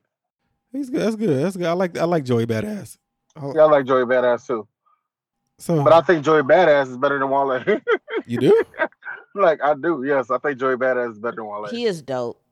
[0.72, 1.00] He's good.
[1.00, 1.42] That's good.
[1.42, 1.66] That's good.
[1.66, 2.98] I like I like Joey Badass.
[3.40, 4.68] Oh, Yeah, I like Joey Badass too.
[5.58, 7.62] So But I think Joey Badass is better than Wale.
[8.26, 8.62] you do?
[9.34, 10.04] like I do.
[10.06, 11.68] Yes, I think Joey Badass is better than Wale.
[11.68, 12.42] He is dope.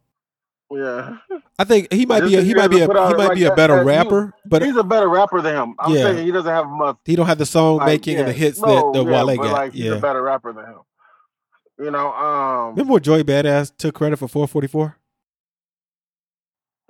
[0.75, 1.17] Yeah,
[1.59, 3.45] I think he might be a, he might be a out he might like be
[3.45, 5.75] a better that- rapper, but he's a better rapper than him.
[5.79, 6.03] I'm Yeah.
[6.03, 6.97] saying he doesn't have much.
[7.05, 9.37] he don't have the song Like, making and the hits no, that the yeah, Wale
[9.37, 9.53] got.
[9.53, 10.79] Like, he's a better rapper than him.
[11.79, 14.97] You know, um, Remember when Joey Badass took credit for 444?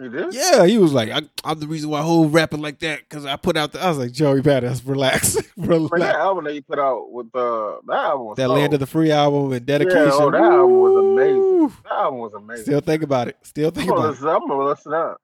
[0.00, 0.35] He did.
[0.35, 3.37] Yeah, he was like, I, "I'm the reason why whole rapping like that because I
[3.37, 6.78] put out the." I was like, "Joey Badass, relax, But that album that he put
[6.78, 10.07] out with uh, that album was That so- Land of the Free album and dedication.
[10.07, 11.76] Yeah, oh, that album was amazing.
[11.85, 12.64] That album was amazing.
[12.64, 13.37] Still think about it.
[13.42, 14.42] Still think I'm gonna about it.
[14.42, 15.16] I'm gonna listen to that.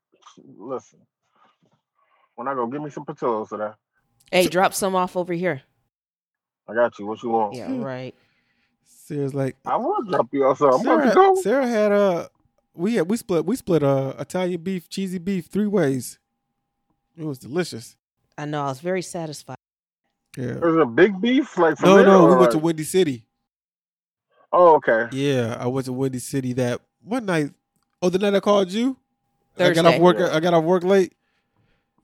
[0.57, 0.99] Listen,
[2.37, 3.75] when I go, give me some Patillos to that.
[4.31, 5.63] Hey, drop some off over here.
[6.69, 7.07] I got you.
[7.07, 7.57] What you want?
[7.57, 8.15] Yeah, right.
[8.85, 10.71] Sarah's like, I will drop you also.
[10.71, 11.35] I'm Sarah, go.
[11.35, 12.29] Sarah had uh
[12.75, 16.19] we had we split we split uh Italian beef, cheesy beef three ways.
[17.17, 17.97] It was delicious.
[18.39, 18.63] I know.
[18.63, 19.57] I was very satisfied.
[20.37, 20.55] Yeah.
[20.55, 23.25] There's a big beef, like from No, there, no, we or went to Windy City.
[24.53, 25.09] Oh, okay.
[25.13, 27.53] Yeah, I went to Windy City that one night.
[28.03, 28.97] Oh, the night I called you.
[29.57, 29.81] Thursday.
[29.81, 30.19] I got off work.
[30.19, 30.35] Yeah.
[30.35, 31.13] I got off work late.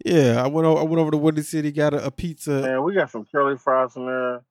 [0.04, 0.66] Yeah, I went.
[0.66, 2.62] Over, I went over to Windy City, got a, a pizza.
[2.62, 4.42] Man, we got some curly fries in there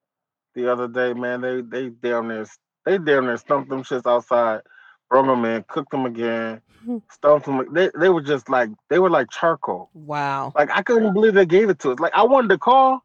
[0.55, 1.13] the other day.
[1.13, 2.45] Man, they they damn there,
[2.85, 4.61] they damn there stumped them shits outside,
[5.09, 6.61] brought them in, cooked them again,
[7.11, 7.73] stumped them.
[7.73, 9.89] They they were just like they were like charcoal.
[9.93, 10.53] Wow.
[10.55, 11.99] Like I couldn't believe they gave it to us.
[11.99, 13.03] Like I wanted to call,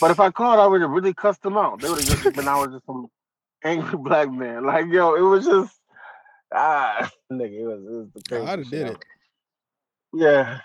[0.00, 1.80] but if I called, I would have really cussed them out.
[1.80, 3.08] They would have just been I was just some
[3.64, 4.64] angry black man.
[4.64, 5.78] Like yo, it was just
[6.54, 9.04] ah nigga, it was it was the I crazy done did it.
[10.12, 10.60] Yeah.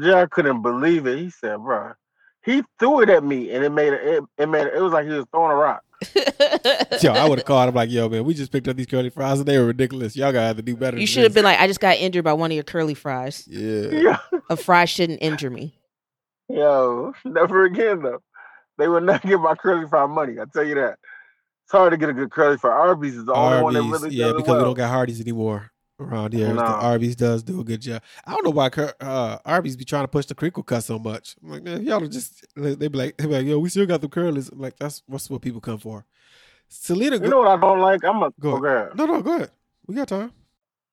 [0.00, 1.18] Jared couldn't believe it.
[1.18, 1.92] He said, bro,
[2.44, 4.92] he threw it at me and it made it, it, it made it, it was
[4.92, 5.82] like he was throwing a rock.
[7.02, 9.08] Yo, I would have called him like, "Yo, man, we just picked up these curly
[9.08, 10.14] fries and they were ridiculous.
[10.14, 12.24] Y'all gotta have to do better." you should have been like, I just got injured
[12.24, 13.46] by one of your curly fries.
[13.48, 13.88] Yeah.
[13.88, 14.18] Yeah.
[14.50, 15.78] A fry shouldn't injure me.
[16.48, 18.20] Yo, never again though.
[18.76, 20.38] They would not get my curly fry money.
[20.38, 20.98] I tell you that.
[21.64, 22.72] It's hard to get a good curly fry.
[22.72, 25.20] Arby's is the only one that really yeah, does it because we don't got Hardee's
[25.20, 26.48] anymore around here.
[26.48, 26.62] The No.
[26.62, 28.02] Arby's does do a good job.
[28.26, 28.68] I don't know why
[29.00, 31.36] uh, Arby's be trying to push the crinkle cut so much.
[31.42, 34.00] I'm like, man, y'all just they be like, they be like, yo, we still got
[34.00, 34.50] the curlies.
[34.52, 36.04] I'm like, that's what's what people come for.
[36.68, 38.04] Selena, You go, know what I don't like?
[38.04, 38.96] I'm a Go go ahead.
[38.96, 39.50] no, no, go ahead.
[39.86, 40.32] We got time.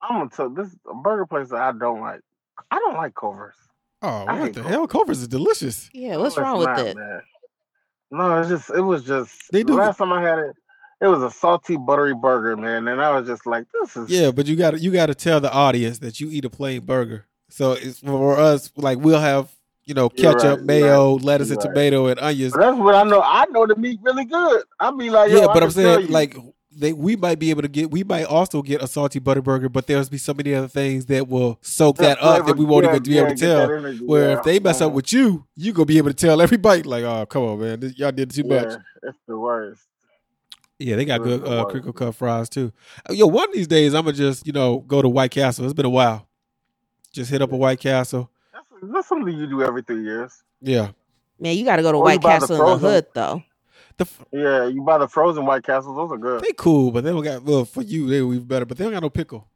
[0.02, 2.22] I'm gonna tell this a burger place that I don't like.
[2.70, 3.56] I don't like Culver's.
[4.02, 4.72] Oh, I what the Culver's.
[4.72, 4.88] hell?
[4.88, 5.90] Culver's is delicious.
[5.94, 6.98] Yeah, what's No, wrong with not, it?
[6.98, 7.22] man.
[8.12, 10.56] No, it's just it was just They the do- last time I had it,
[11.02, 14.32] it was a salty buttery burger, man, and I was just like, this is Yeah,
[14.32, 16.82] but you got to you got to tell the audience that you eat a plain
[16.82, 17.26] burger.
[17.50, 19.52] So it's for us like we'll have
[19.86, 21.68] you know ketchup, right, mayo, lettuce, and right.
[21.74, 22.54] tomato and onions.
[22.54, 23.22] But that's what I know.
[23.22, 24.64] I know the meat really good.
[24.80, 26.38] I mean, like, yeah, but I'm saying like
[26.74, 29.70] they we might be able to get we might also get a salty butter burger,
[29.70, 32.86] but there's be so many other things that will soak that, up that we won't
[32.86, 33.64] Yeah, even be yeah, able to tell.
[33.64, 34.38] energy, Where yeah.
[34.38, 34.96] if they mess up Mhm.
[34.96, 37.98] with you, you gonna be able to tell everybody like, oh come on, man, this,
[37.98, 38.74] y'all did too much.
[39.04, 39.82] It's the worst.
[40.82, 42.72] Yeah, they got good uh, crinkle cut fries too.
[43.10, 45.66] Uh, Yo, one of these days I'm gonna just you know go to White Castle.
[45.66, 46.28] It's been a while.
[47.12, 48.30] Just hit up a White Castle.
[48.54, 50.44] That's, that's something you do every three years.
[50.62, 50.92] Yeah,
[51.40, 53.44] Man, you got to go to Or White buy the Castle in the hood though.
[53.98, 56.44] the f- Yeah, you buy the frozen White Castles; those are good.
[56.44, 58.94] they cool, but they don't got well for you they even better, but they don't
[58.94, 59.48] got no pickle.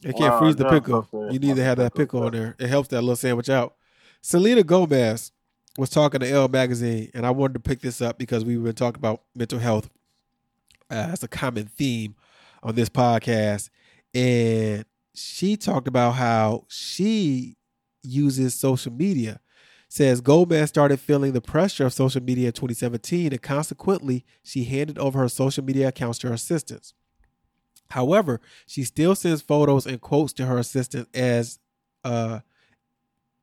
[0.00, 1.08] They can't Wow, freeze the pickle.
[1.12, 1.32] okay.
[1.32, 2.56] You need to have that Pickle, pickle on there.
[2.58, 3.74] It helps that little sandwich out.
[4.20, 5.32] Selena Gomez
[5.78, 8.74] was talking to Elle magazine, and I wanted to pick this up because we've been
[8.74, 9.90] talking about mental health
[10.94, 12.14] uh, as a common theme
[12.62, 13.70] on this podcast,
[14.14, 17.56] and she talked about how she
[18.02, 19.40] uses social media.
[19.88, 24.98] Says Gomez started feeling the pressure of social media in 2017, and consequently, she handed
[24.98, 26.94] over her social media accounts to her assistants.
[27.90, 31.58] However, she still sends photos and quotes to her assistant as
[32.02, 32.40] uh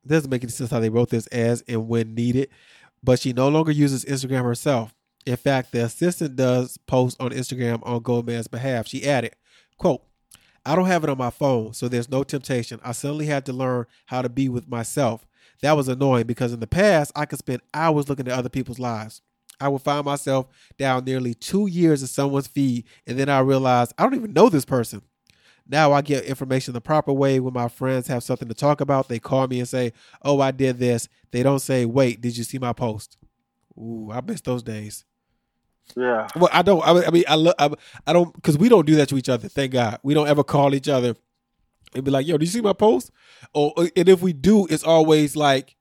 [0.06, 2.48] doesn't make any sense how they wrote this as and when needed,
[3.02, 4.94] but she no longer uses Instagram herself.
[5.24, 8.88] In fact, the assistant does post on Instagram on Gomez's behalf.
[8.88, 9.34] She added,
[9.78, 10.02] quote,
[10.64, 12.80] I don't have it on my phone, so there's no temptation.
[12.84, 15.26] I suddenly had to learn how to be with myself.
[15.60, 18.78] That was annoying because in the past, I could spend hours looking at other people's
[18.78, 19.22] lives.
[19.60, 23.92] I would find myself down nearly two years in someone's feed, and then I realized
[23.96, 25.02] I don't even know this person.
[25.68, 29.08] Now I get information the proper way when my friends have something to talk about.
[29.08, 31.08] They call me and say, Oh, I did this.
[31.30, 33.16] They don't say, Wait, did you see my post?
[33.78, 35.04] Ooh, I miss those days.
[35.96, 36.82] Yeah, Well, I don't.
[36.86, 37.54] I, I mean, I look.
[37.58, 37.70] I,
[38.06, 39.48] I don't because we don't do that to each other.
[39.48, 41.14] Thank God, we don't ever call each other
[41.94, 43.10] and be like, "Yo, did you see my post?"
[43.54, 45.76] Or and if we do, it's always like,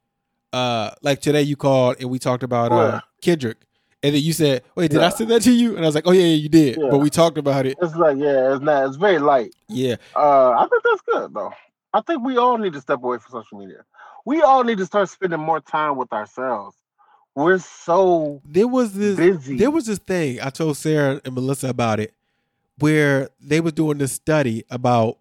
[0.53, 2.99] uh, like today you called and we talked about uh Yeah.
[3.21, 3.57] Kendrick,
[4.03, 5.09] and then you said, "Wait, did I Yeah.
[5.09, 6.87] send that to you?" And I was like, "Oh yeah, yeah you did." Yeah.
[6.89, 7.77] But we talked about it.
[7.81, 8.87] it's like yeah, it's not.
[8.87, 9.53] It's very light.
[9.69, 11.53] Yeah, Uh, I think that's good though.
[11.93, 13.83] I think we all need to step away from social media.
[14.25, 16.75] We all need to start spending more time with ourselves.
[17.35, 19.15] We're so there was this.
[19.15, 19.57] busy.
[19.57, 22.13] There was this thing I told Sarah and Melissa about it,
[22.77, 25.17] where they were doing this study about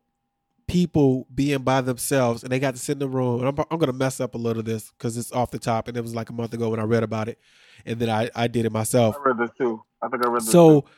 [0.67, 3.41] people being by themselves, and they got to sit in the room.
[3.41, 5.59] And I'm, I'm going to mess up a little of this because it's off the
[5.59, 7.39] top, and it was like a month ago when I read about it,
[7.87, 9.17] and then I I did it myself.
[9.17, 9.83] I read this too.
[10.03, 10.51] I think I read this.
[10.51, 10.89] So too.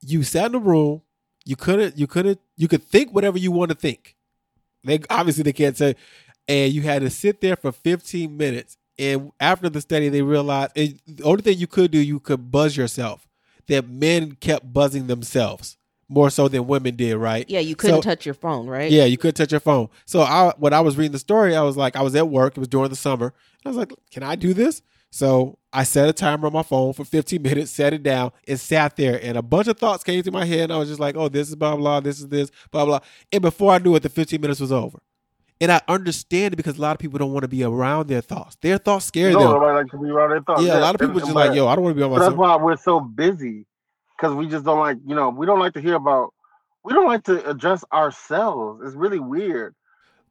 [0.00, 1.02] you sat in the room.
[1.44, 1.96] You couldn't.
[1.96, 2.40] You couldn't.
[2.56, 4.16] You could think whatever you want to think.
[4.82, 5.94] They obviously they can't say,
[6.48, 8.76] and you had to sit there for 15 minutes.
[8.98, 12.50] And after the study, they realized and the only thing you could do you could
[12.50, 13.26] buzz yourself.
[13.68, 15.76] That men kept buzzing themselves
[16.08, 17.44] more so than women did, right?
[17.50, 18.88] Yeah, you couldn't So- touch your phone, right?
[18.92, 19.88] Yeah, you couldn't touch your phone.
[20.04, 22.56] So I when I was reading the story, I was like, I was at work.
[22.56, 23.34] It was during the summer.
[23.64, 24.82] I was like, can I do this?
[25.10, 28.58] So I set a timer on my phone for 15 minutes, set it down, and
[28.60, 29.18] sat there.
[29.22, 30.64] And a bunch of thoughts came to my head.
[30.64, 33.00] And I was just like, oh, this is blah, blah, this is this, blah, blah.
[33.32, 34.98] And before I knew it, the 15 minutes was over.
[35.60, 38.20] And I understand it because a lot of people don't want to be around their
[38.20, 38.56] thoughts.
[38.60, 39.50] Their thoughts scare no, them.
[39.52, 40.62] nobody like to be around their thoughts.
[40.62, 42.10] Yeah, a lot of people and just like, yo, I don't want to be on
[42.10, 43.66] But that's why we're so busy
[44.16, 46.34] because we just don't like, you know, we don't like to hear about.
[46.84, 48.82] We don't like to address ourselves.
[48.84, 49.74] It's really weird.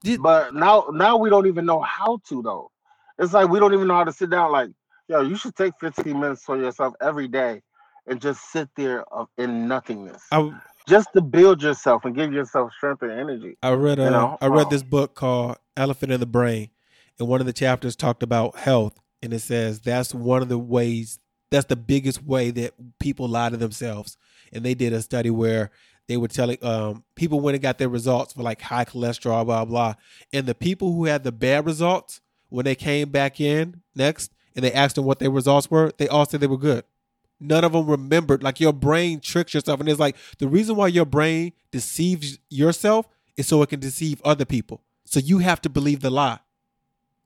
[0.03, 2.71] Did- But now, now we don't even know how to though.
[3.17, 4.51] It's like we don't even know how to sit down.
[4.51, 4.69] Like,
[5.07, 7.61] yo, you should take 15 minutes for yourself every day
[8.07, 9.03] and just sit there
[9.37, 10.51] in nothingness, I,
[10.87, 13.57] just to build yourself and give yourself strength and energy.
[13.63, 16.69] I read a, know, I read um, this book called Elephant in the Brain,
[17.19, 20.59] and one of the chapters talked about health, and it says that's one of the
[20.59, 21.19] ways
[21.51, 24.17] that's the biggest way that people lie to themselves.
[24.51, 25.71] And they did a study where
[26.07, 29.65] they were telling um, people when it got their results for like high cholesterol, blah
[29.65, 29.95] blah,
[30.33, 34.63] and the people who had the bad results when they came back in next and
[34.63, 36.83] they asked them what their results were, they all said they were good.
[37.39, 38.43] None of them remembered.
[38.43, 43.07] Like your brain tricks yourself, and it's like the reason why your brain deceives yourself
[43.35, 44.81] is so it can deceive other people.
[45.05, 46.39] So you have to believe the lie.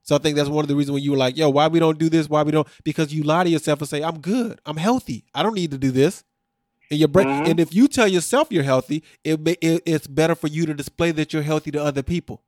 [0.02, 1.78] So I think that's one of the reasons when you were like, "Yo, why we
[1.78, 2.28] don't do this?
[2.28, 4.58] Why we don't?" Because you lie to yourself and say, "I'm good.
[4.66, 5.24] I'm healthy.
[5.34, 6.24] I don't need to do this."
[6.90, 7.48] And your brain, Mhm.
[7.50, 11.12] and if you tell yourself you're healthy, it, it it's better for you to display
[11.12, 12.42] that you're healthy to other people.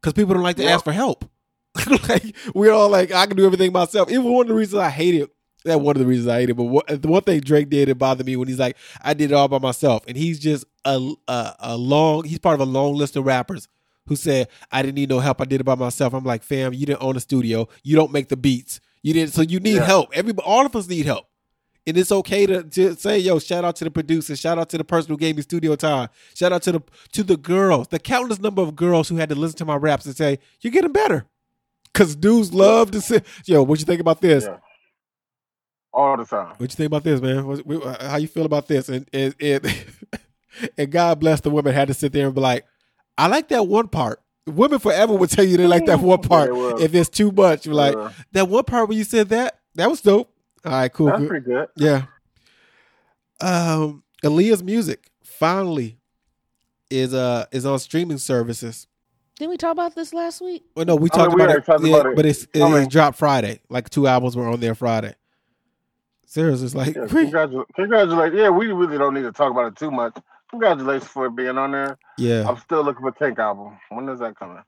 [0.00, 0.74] Because people don't like to Yeah.
[0.76, 1.26] ask for help.
[2.08, 4.10] like we're all like, I can do everything myself.
[4.10, 5.30] It was one of the reasons I hate it.
[5.64, 6.54] That one of the reasons I hate it.
[6.54, 9.30] But what, the one thing Drake did it bothered me when he's like, I did
[9.30, 12.24] it all by myself, and he's just a, a a long.
[12.24, 13.68] He's part of a long list of rappers
[14.06, 15.40] who said I didn't need no help.
[15.40, 16.12] I did it by myself.
[16.14, 17.68] I'm like, fam, you didn't own a studio.
[17.84, 18.80] You don't make the beats.
[19.02, 19.32] You didn't.
[19.32, 19.84] So you need Yeah.
[19.84, 20.10] help.
[20.12, 21.26] Everybody, all of us need help.
[21.86, 24.78] And it's okay to, to say, yo, shout out to the producer, shout out to
[24.78, 27.98] the person who gave me studio time, shout out to the to the girls, the
[27.98, 30.92] countless number of girls who had to listen to my raps and say, You're getting
[30.92, 31.26] better.
[31.92, 34.44] Cause dudes love to say, yo, what you think about this?
[34.44, 34.58] Yeah.
[35.92, 36.54] All the time.
[36.56, 37.46] What you think about this, man?
[37.46, 38.88] What, what- how you feel about this?
[38.88, 39.84] And and, and
[40.78, 42.64] and God bless the women had to sit there and be like,
[43.18, 44.20] I like that one part.
[44.46, 46.46] Women forever would tell you they like that one part.
[46.46, 46.82] They will.
[46.82, 48.12] if it's too much, you're like Yeah.
[48.32, 50.32] that one part when you said that, that was dope.
[50.64, 51.06] All right, cool.
[51.06, 51.28] That's good.
[51.28, 51.68] pretty good.
[51.76, 52.02] Yeah.
[53.40, 55.98] Um, Aaliyah's music finally
[56.90, 58.86] is uh is on streaming services.
[59.38, 60.62] Didn't we talk about this last week?
[60.76, 62.16] Well, no, we I mean, talked we about, it, talked yeah, about it.
[62.16, 63.60] but it's it, I mean- it dropped Friday.
[63.68, 65.14] Like two albums were on there Friday.
[66.32, 67.66] Sarah's just like, Yeah, congratulations.
[67.76, 68.38] Congratulations.
[68.40, 70.16] Yeah, we really don't need to talk about it too much.
[70.50, 71.98] Congratulations for being on there.
[72.16, 72.48] yeah.
[72.48, 73.76] I'm still looking for Tank album.
[73.90, 74.62] When is that coming?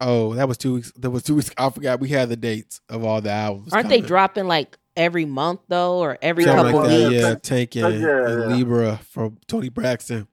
[0.00, 0.92] Oh, that was two weeks.
[0.96, 1.52] That was two weeks.
[1.56, 3.72] I forgot we had the dates of all the albums.
[3.72, 7.22] Aren't they dropping like every month though, or every Something couple like that, weeks?
[7.22, 7.34] yeah.
[7.36, 8.56] Tank and, Yeah, and yeah.
[8.56, 10.26] Libra from Toni Braxton.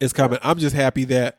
[0.00, 0.38] It's coming.
[0.42, 1.38] I'm just happy that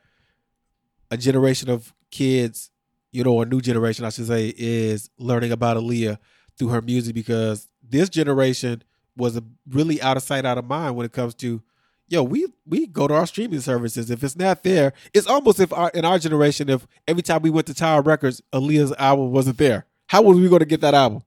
[1.10, 2.69] a generation of kids,
[3.12, 6.19] you know, a new generation, I should say, is learning about Aaliyah
[6.58, 8.84] through her music because this generation
[9.17, 11.62] was really out of sight, out of mind when it comes to,
[12.08, 14.10] yo, we we go to our streaming services.
[14.12, 17.50] If it's not there, it's almost if our, in our generation, if every time we
[17.50, 20.93] went to Tower Records, Aaliyah's album wasn't there, how was we going to get that
[20.93, 21.24] album?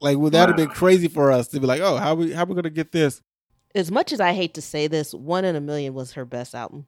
[0.00, 2.44] Like, would that have been crazy for us to be like, oh, how we how
[2.44, 3.22] we going to get this?
[3.74, 6.54] As much as I hate to say this, One in a Million was her best
[6.54, 6.86] album.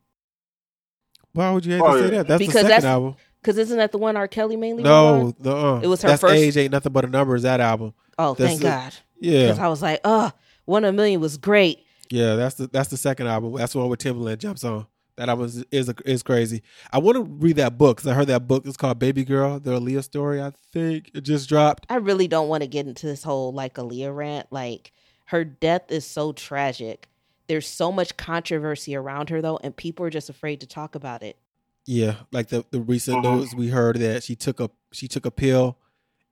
[1.33, 2.11] Why would you have Oh, to say yeah.
[2.19, 2.29] that?
[2.29, 3.17] That's Because the second that's- album.
[3.41, 4.27] Because isn't that the one R.
[4.27, 4.83] Kelly mainly?
[4.83, 7.37] No, the uh, It was her that's first- age ain't nothing but a number.
[7.37, 7.95] Is that album?
[8.19, 8.95] Oh, That's thank the- God.
[9.21, 10.31] Yeah, Because I was like, oh,
[10.65, 11.81] One in a Million was great.
[12.11, 12.37] yeah.
[12.37, 13.55] That's the that's the second album.
[13.55, 14.87] That's the one where Timbaland jumps on.
[15.17, 16.63] That album is is, is crazy.
[16.93, 18.65] I want to read that book because I heard that book.
[18.67, 20.41] It's called Baby Girl, the Aaliyah story.
[20.41, 21.87] I think it just dropped.
[21.91, 24.47] I really don't want to get into this whole like Aaliyah rant.
[24.53, 24.93] Like
[25.27, 27.09] her death is so tragic.
[27.49, 31.23] There's so much controversy around her though, and people are just afraid to talk about
[31.25, 31.37] it.
[31.87, 33.39] Yeah, like the the recent Mhm.
[33.39, 35.79] news we heard that she took a she took a pill,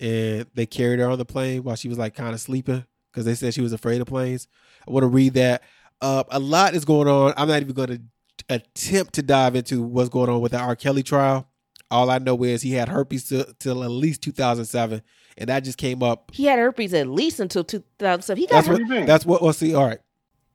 [0.00, 3.24] and they carried her on the plane while she was like kind of sleeping because
[3.24, 4.46] they said she was afraid of planes.
[4.86, 5.62] I want to read that.
[6.00, 7.32] Uh, a lot is going on.
[7.36, 8.00] I'm not even going to
[8.48, 10.76] attempt to dive into what's going on with the R.
[10.76, 11.48] Kelly trial.
[11.90, 15.02] All I know is he had herpes till, till at least 2007,
[15.38, 16.30] and that just came up.
[16.34, 18.40] He had herpes at least until 2007.
[18.40, 18.82] He got That's her- what.
[18.82, 19.06] What do?
[19.06, 19.40] That's what.
[19.42, 20.00] Well, see, all right.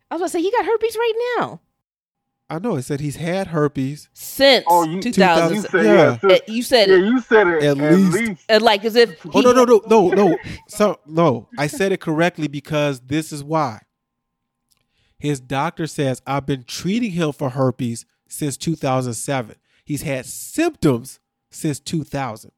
[0.09, 1.61] I was gonna say he got herpes right now
[2.51, 2.75] I know.
[2.75, 4.09] It said he's had herpes.
[4.13, 5.55] since Oh, you- 2000.
[5.55, 5.93] You said Yeah.
[5.93, 6.17] yeah.
[6.19, 8.13] sis- Uh, you said yeah, it you said it At at, least.
[8.13, 8.41] least.
[8.51, 10.37] uh, like as if Oh no no no no no.
[10.67, 13.81] So no, I said it correctly because this is why.
[15.17, 19.55] His doctor says I've been treating him for herpes since 2007.
[19.85, 21.19] He's had symptoms
[21.51, 22.51] since 2000.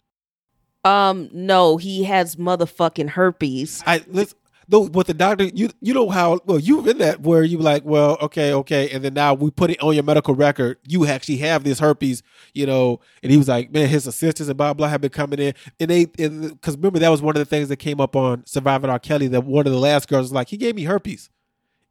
[0.85, 3.81] Um, no, he has motherfucking herpes.
[3.85, 4.35] I let's
[4.73, 7.85] no, but the doctor, you you know how well you in that where you like,
[7.85, 10.79] well, okay, okay, and then now we put it on your medical record.
[10.87, 12.23] You actually have this herpes,
[12.55, 12.99] you know.
[13.21, 15.91] And he was like, man, his assistants and blah blah have been coming in, and
[15.91, 18.97] they because remember that was one of the things that came up on Surviving R.
[18.97, 19.27] Kelly.
[19.27, 21.29] That one of the last girls was like, he gave me herpes,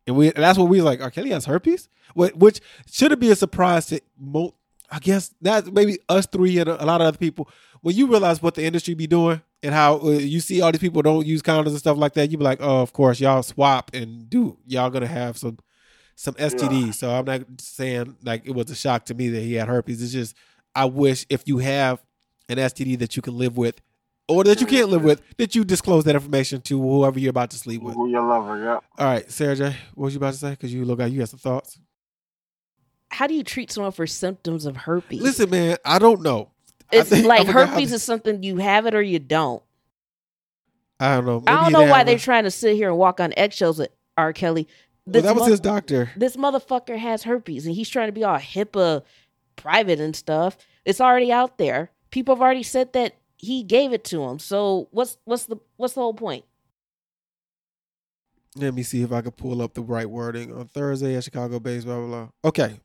[0.09, 1.12] and we and that's what we was like, R.
[1.12, 4.57] Kelly has herpes, Wh- which shouldn't be a surprise to mo.
[4.90, 7.49] I guess that maybe us three and a lot of other people.
[7.83, 10.81] When you realize what the industry be doing and how uh, you see all these
[10.81, 13.42] people don't use condoms and stuff like that, you be like, oh, of course, y'all
[13.42, 15.59] swap and do y'all gonna have some
[16.14, 16.95] some STDs.
[16.95, 20.03] So I'm not saying like it was a shock to me that he had herpes.
[20.03, 20.37] It's just
[20.75, 22.03] I wish if you have
[22.49, 23.81] an STD that you can live with
[24.29, 27.51] or that you can't live with, that you disclose that information to whoever you're about
[27.51, 27.95] to sleep with.
[27.95, 28.62] Who your lover?
[28.62, 28.79] Yeah.
[28.99, 30.51] All right, Sarah J, what was you about to say?
[30.51, 31.79] Because you look like you got some thoughts.
[33.11, 35.21] How do you treat someone for symptoms of herpes?
[35.21, 36.51] Listen, man, I don't know.
[36.92, 39.62] It's think- like herpes is something you have it or you don't.
[41.00, 41.42] I don't know.
[41.46, 44.33] I don't know why they're trying to sit here and walk on eggshells with R.
[44.33, 44.68] Kelly.
[45.07, 46.11] Well, that was mo- his doctor.
[46.16, 49.02] This motherfucker has herpes and he's trying to be all HIPAA
[49.57, 50.57] private and stuff.
[50.85, 51.90] It's already out there.
[52.11, 54.38] People have already said that he gave it to him.
[54.38, 56.44] So what's what's the what's the whole point?
[58.55, 61.59] Let me see if I can pull up the right wording on Thursday at Chicago
[61.59, 62.28] based, blah, blah, blah.
[62.44, 62.78] Okay.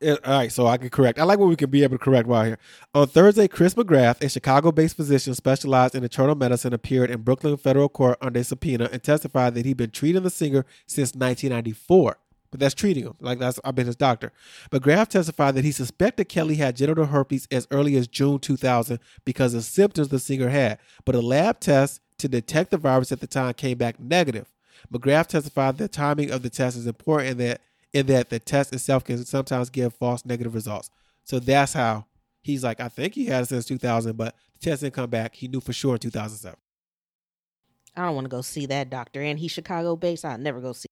[0.00, 1.18] All right, so I can correct.
[1.18, 2.58] I like when we can be able to correct while here.
[2.94, 7.56] On Thursday, Kris McGrath, a Chicago based physician specialized in internal medicine, appeared in Brooklyn
[7.56, 12.16] federal court under subpoena and testified that he'd been treating the singer since 1994.
[12.50, 13.14] But that's treating him.
[13.20, 14.32] Like that's I've been his doctor.
[14.70, 19.00] But McGrath testified that he suspected Kelly had genital herpes as early as June 2000
[19.24, 20.78] because of symptoms the singer had.
[21.04, 24.46] But a lab test to detect the virus at the time came back negative.
[24.92, 27.60] McGrath testified that timing of the test is important and that
[27.92, 30.90] in that the test itself can sometimes give false negative results.
[31.24, 32.06] So that's how
[32.42, 35.34] he's like, I think he had it since 2000, but the test didn't come back.
[35.34, 36.58] He knew for sure in 2007.
[37.96, 39.20] I don't want to go see that doctor.
[39.22, 40.24] And he's Chicago based.
[40.24, 40.86] I'll never go see.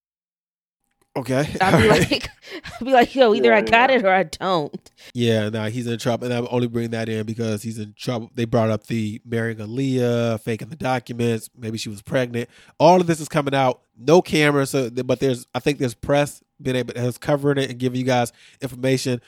[1.16, 1.56] Okay.
[1.60, 2.28] I'll be like,
[2.80, 3.96] I'll be like, yo, either Yeah, I got yeah.
[3.96, 4.90] it or I don't.
[5.14, 8.30] Yeah, no, he's in trouble, and I'm only bringing that in because he's in trouble.
[8.34, 11.48] They brought up the marrying Aaliyah, faking the documents.
[11.56, 12.50] Maybe she was pregnant.
[12.78, 13.80] All of this is coming out.
[13.98, 17.78] No camera, so but there's I think there's press been able has covered it and
[17.78, 19.20] giving you guys information.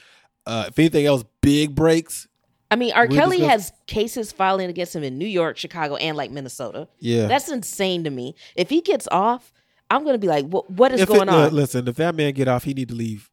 [0.47, 2.29] Uh, if anything else, big breaks.
[2.71, 3.07] I mean, R.
[3.07, 6.87] Kelly has cases filing against him in New York, Chicago, and like Minnesota.
[6.99, 8.35] Yeah, That's insane to me.
[8.57, 9.53] If he gets off,
[9.91, 11.55] I'm gonna be like, what, what is if going it, on?
[11.55, 13.31] listen, if that man get off, he need to leave.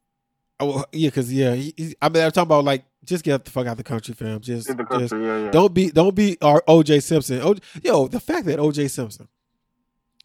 [0.58, 3.50] Oh, yeah, because yeah, he, he, I mean, I'm talking about like just get the
[3.50, 4.40] fuck out of the country, fam.
[4.40, 5.50] Just, In just country, yeah, yeah.
[5.50, 7.40] Don't be don't be our OJ Simpson.
[7.42, 9.28] O, yo, the fact that OJ Simpson,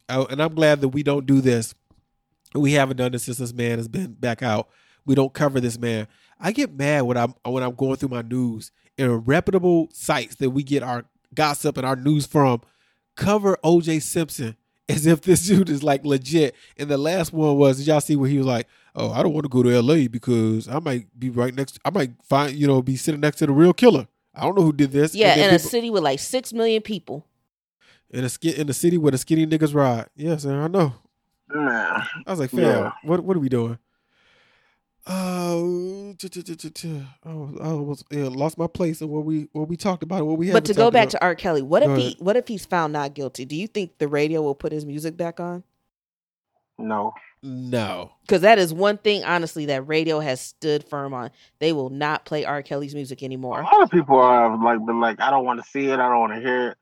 [0.10, 1.76] oh, and I'm glad that we don't do this.
[2.54, 4.70] We haven't done this since this man has been back out.
[5.06, 6.08] We don't cover this man.
[6.40, 10.52] I get mad when I'm when I'm going through my news and reputable sites that
[10.52, 12.62] we get our gossip and our news from
[13.16, 14.56] cover OJ Simpson
[14.92, 16.56] as if this dude is like legit.
[16.78, 19.34] And the last one was, did y'all see where he was like, "Oh, I don't
[19.34, 20.08] want to go to L.A.
[20.08, 21.80] because I might be right next.
[21.86, 24.08] I might find you know be sitting next to the real killer.
[24.34, 25.14] I don't know who did this.
[25.14, 27.26] yeah, And then in a city with like six million people.
[28.10, 30.08] in a ski, in the city where the skinny niggas ride.
[30.16, 30.94] Yes, I know.
[31.54, 32.04] Nah.
[32.26, 32.92] I was like, fam, Yeah.
[33.04, 33.78] what what are we doing?
[35.08, 36.16] Oh,
[37.26, 40.26] oh, I almost yeah, lost my place of what we what we talked about.
[40.26, 40.54] What we had.
[40.54, 41.36] But to go back to R.
[41.36, 43.46] Kelly, what Go if he what if he's found not guilty?
[43.46, 45.64] Do you think the radio will put his music back on?
[46.78, 47.14] No.
[47.44, 51.30] no, Because that is one thing, honestly, that radio has stood firm on.
[51.60, 52.64] They will not play R.
[52.64, 53.62] Kelly's music anymore.
[53.62, 56.10] A lot of people have like been like, I don't want to see it, I
[56.10, 56.78] don't want to hear it.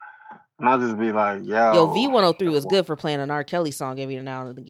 [0.60, 1.74] And I'll just be like, yeah.
[1.74, 3.44] Yo, V103 was good for playing an R.
[3.44, 4.68] Kelly song every now and then.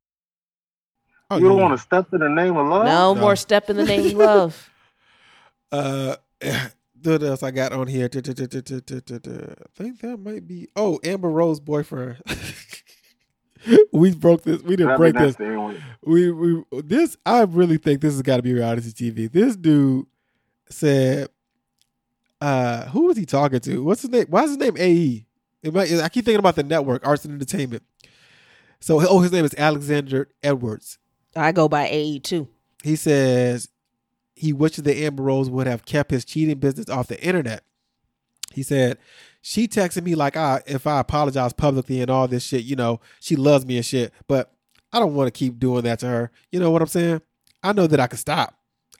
[1.32, 1.63] Oh, You don't yeah.
[1.63, 2.86] want to step in the name of love?
[2.86, 3.21] No, No.
[3.21, 4.69] more step in the name of love.
[5.71, 6.15] Uh,
[7.03, 8.05] what else I got on here?
[8.05, 8.23] I think
[10.01, 10.67] that might be.
[10.75, 12.17] Oh, Amber Rose boyfriend.
[13.91, 14.63] we broke this.
[14.63, 15.38] We didn't That'd break this.
[16.03, 19.32] we we this I really think this has got to be reality TV.
[19.32, 20.07] This dude
[20.69, 21.30] said,
[22.41, 23.84] uh, who was he talking to?
[23.84, 24.25] What's his name?
[24.30, 25.25] Why is his name AE?
[25.61, 27.84] It might, I keep thinking about the network, Arts and Entertainment.
[28.80, 30.97] So, oh, his name is Alexander Edwards.
[31.39, 32.47] I go by AE too.
[32.83, 33.69] He says
[34.35, 37.63] he wishes that Amber Rose would have kept his cheating business off the internet.
[38.53, 38.97] He said,
[39.41, 42.99] she texted me like I if I apologize publicly and all this shit, you know,
[43.19, 44.51] she loves me and shit, but
[44.91, 46.31] I don't want to keep doing that to her.
[46.51, 47.21] You know what I'm saying?
[47.63, 48.55] I know that I could stop.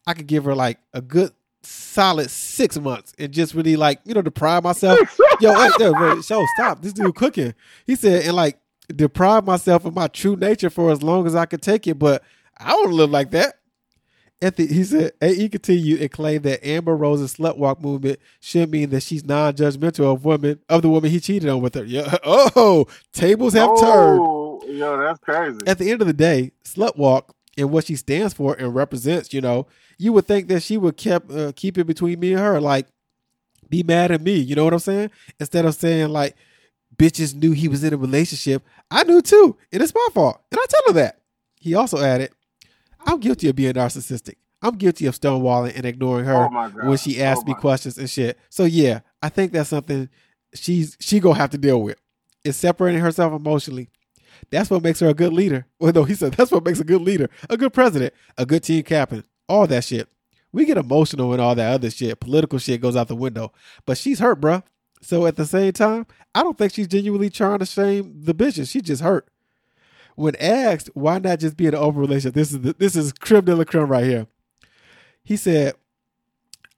[0.06, 1.32] I could give her like a good
[1.62, 5.00] solid six months and just really like, you know, deprive myself.
[5.42, 6.82] Yo, wait, yo, wait, show, stop.
[6.82, 7.54] This dude cooking.
[7.86, 8.60] He said, and like
[8.96, 12.24] deprive myself of my true nature for as long as I could take it, but
[12.58, 13.56] I don't live like that.
[14.42, 18.72] At the, he said, AE continued and claimed that Amber Rose's slut walk movement should
[18.72, 21.84] mean that she's non-judgmental of women of the woman he cheated on with her.
[21.84, 22.16] Yeah.
[22.24, 24.22] Oh, tables have turned.
[24.22, 25.60] Oh, yo, that's crazy.
[25.68, 29.34] At the end of the day, slut walk and what she stands for and represents,
[29.34, 29.68] you know,
[29.98, 32.88] you would think that she would keep uh, keep it between me and her, like
[33.70, 34.36] be mad at me.
[34.36, 35.12] You know what I'm saying?
[35.40, 36.36] Instead of saying like
[37.00, 40.60] bitches knew he was in a relationship, I knew too, and it's my fault, and
[40.62, 41.22] I tell her that.
[41.60, 42.32] He also added,
[43.06, 44.36] "I'm guilty of being narcissistic.
[44.62, 48.10] I'm guilty of stonewalling and ignoring her Oh when she asks Oh me questions and
[48.10, 48.38] shit.
[48.50, 50.10] So yeah, I think that's something
[50.54, 51.98] she's she gonna have to deal with.
[52.44, 53.90] Is separating herself emotionally.
[54.52, 55.66] That's what makes her a good leader.
[55.80, 58.64] Well, no, he said that's what makes a good leader, a good president, a good
[58.64, 60.08] team captain, all that shit.
[60.52, 62.20] We get emotional and all that other shit.
[62.20, 63.52] Political shit goes out the window.
[63.86, 64.64] But she's hurt, bruh.
[65.02, 68.70] So at the same time, I don't think she's genuinely trying to shame the bitches.
[68.70, 69.28] She just hurt.
[70.16, 73.14] When asked why not just be in an open relationship, this is the, this is
[73.14, 74.28] creme de la creme right here.
[75.24, 75.76] He said,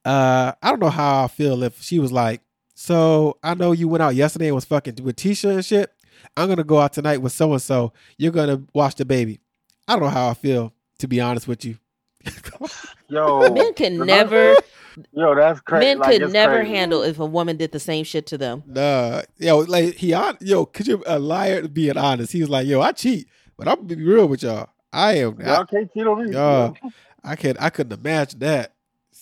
[0.05, 2.41] uh, I don't know how I feel if she was like,
[2.75, 5.91] so I know you went out yesterday and was fucking with Tisha and shit.
[6.37, 7.93] I'm gonna go out tonight with so and so.
[8.17, 9.39] You're gonna watch the baby.
[9.87, 11.77] I don't know how I feel, to be honest with you.
[13.09, 14.55] Yo, Men can the- never
[15.13, 15.85] Yo, that's crazy.
[15.85, 16.75] men Like, could never crazy.
[16.75, 18.63] handle if a woman did the same shit to them.
[18.65, 22.31] Nah, yo, like he, hon- yo, could you a liar being honest?
[22.33, 23.27] He was like, yo, I cheat,
[23.57, 24.69] but I'm gonna be real with y'all.
[24.93, 25.37] I am.
[25.43, 26.33] I, Y'all can't cheat on me.
[26.33, 26.73] Yo,
[27.23, 27.61] I can't.
[27.61, 28.73] I couldn't imagine that.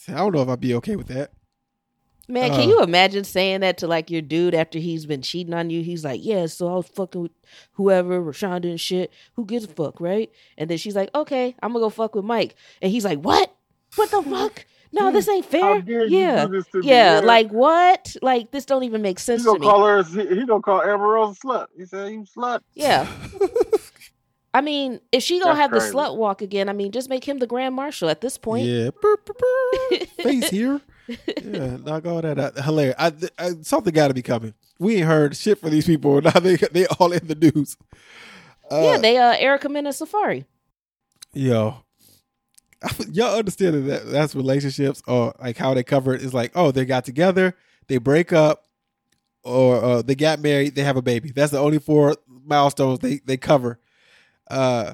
[0.07, 1.32] I don't know if I'd be okay with that.
[2.28, 2.55] Man, Uh.
[2.55, 5.82] can you imagine saying that to like your dude after he's been cheating on you?
[5.84, 7.32] He's like, Yeah, so I was fucking with
[7.74, 9.11] whoever, Rashonda and shit.
[9.36, 10.32] Who gives a fuck, right?
[10.57, 12.55] And then she's like, Okay, I'm gonna go fuck with Mike.
[12.82, 13.53] And he's like, What?
[13.95, 14.65] What the fuck?
[14.91, 15.81] No, this ain't fair.
[15.81, 16.45] dare you Yeah.
[16.47, 16.87] do this to me?
[16.87, 18.15] Yeah, like what?
[18.21, 19.65] Like this don't even make he sense to gonna me.
[19.67, 20.03] call her.
[20.03, 21.67] He, he gonna call Amber Rose a slut.
[21.77, 22.61] He said you slut.
[22.73, 23.07] Yeah.
[24.53, 25.91] I mean, if she gonna That's have crazy.
[25.91, 28.65] the slut walk again, I mean, just make him the grand marshal at this point.
[28.65, 30.05] Yeah, Brr, brr, brr.
[30.23, 30.81] face here.
[31.07, 32.55] Yeah, knock all that out.
[32.59, 32.95] Hilarious.
[32.97, 34.55] I, I, something got to be coming.
[34.79, 36.19] We ain't heard shit from these people.
[36.23, 37.77] Now they they all in the news.
[38.71, 40.45] Uh, yeah, they uh Erica Mena Safaree.
[41.33, 41.75] Yo,
[43.11, 46.86] y'all understand that that's relationships or like how they cover it is like, oh, they
[46.86, 47.55] got together,
[47.88, 48.65] they break up,
[49.43, 51.32] or uh, they got married, they have a baby.
[51.32, 52.15] That's the only four
[52.45, 53.80] milestones they they cover.
[54.49, 54.93] Uh,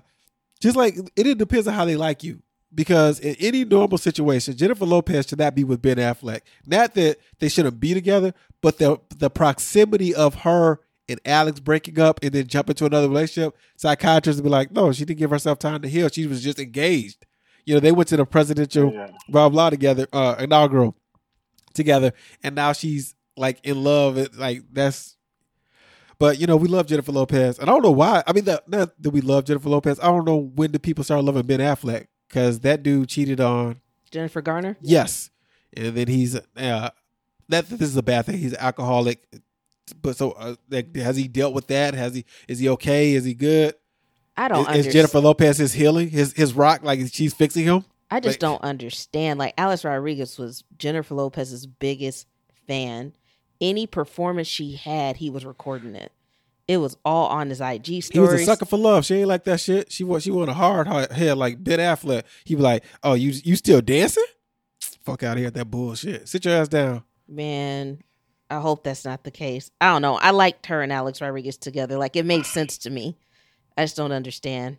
[0.60, 2.42] just like it, it depends on how they like you.
[2.74, 6.42] Because in any normal situation, Jennifer Lopez should not be with Ben Affleck.
[6.66, 12.00] Not that they shouldn't be together, but the the proximity of her and Alex breaking
[12.00, 15.30] up and then jumping to another relationship, psychiatrists would be like, no, she didn't give
[15.30, 16.10] herself time to heal.
[16.10, 17.26] She was just engaged.
[17.66, 19.10] You know, they went to the presidential Yeah.
[19.30, 20.96] blah blah together, uh, inaugural
[21.74, 22.14] together,
[22.44, 24.18] and now she's like in love.
[24.18, 25.18] It, like that's,
[26.20, 28.24] but you know, we love Jennifer Lopez, and I don't know why.
[28.28, 30.00] I mean, that not that we love Jennifer Lopez.
[30.00, 33.82] I don't know when do people start loving Ben Affleck because that dude cheated on
[34.12, 34.78] Jennifer Garner.
[34.82, 35.32] yes,
[35.76, 36.90] and then he's uh,
[37.50, 38.38] that this is a bad thing.
[38.38, 39.26] He's an alcoholic,
[40.02, 41.94] but so uh, like, has he dealt with that?
[41.96, 42.26] Has he?
[42.48, 43.14] Is he okay?
[43.14, 43.74] Is he good?
[44.38, 44.94] I don't Is, is.
[44.94, 46.10] Jennifer Lopez his healing?
[46.10, 47.86] His his rock like she's fixing him?
[48.12, 49.40] I just like- don't understand.
[49.40, 52.28] Like Alex Rodriguez was Jennifer Lopez's biggest
[52.68, 53.14] fan.
[53.62, 56.12] Any performance she had, he was recording it.
[56.68, 58.10] It was all on his IG stories.
[58.12, 59.06] He was a sucker for love.
[59.06, 59.92] She ain't like that shit.
[59.92, 62.24] She was she want a hard heart- head like Ben Affleck.
[62.44, 64.26] He was like, "Oh, you you still dancing?
[65.04, 66.28] Fuck out of here with that bullshit.
[66.28, 68.00] Sit your ass down." Man,
[68.50, 69.72] I hope that's not the case.
[69.80, 70.16] I don't know.
[70.16, 71.98] I liked her and Alex Rodriguez together.
[71.98, 73.16] Like it made sense to me.
[73.78, 74.78] I just don't understand.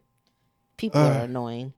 [0.77, 1.09] People Uh.
[1.11, 1.73] are annoying.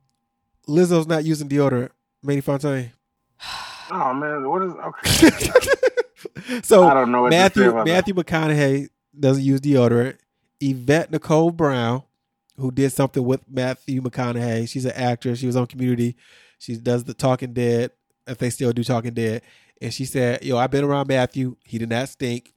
[0.68, 1.90] Lizzo's not using deodorant.
[2.22, 2.92] Manny Fontaine.
[3.90, 6.60] Oh man, what is okay?
[6.62, 7.86] so I don't know what to Matthew that.
[7.86, 8.88] Matthew McConaughey
[9.18, 10.18] doesn't use deodorant.
[10.60, 12.02] Yvette Nicole Brown,
[12.58, 15.38] who did something with Matthew McConaughey, she's an actress.
[15.38, 16.16] She was on Community.
[16.58, 17.92] She does the Talking Dead.
[18.26, 19.40] If they still do Talking Dead,
[19.80, 21.56] and she said, "Yo, I've been around Matthew.
[21.64, 22.52] He did not stink.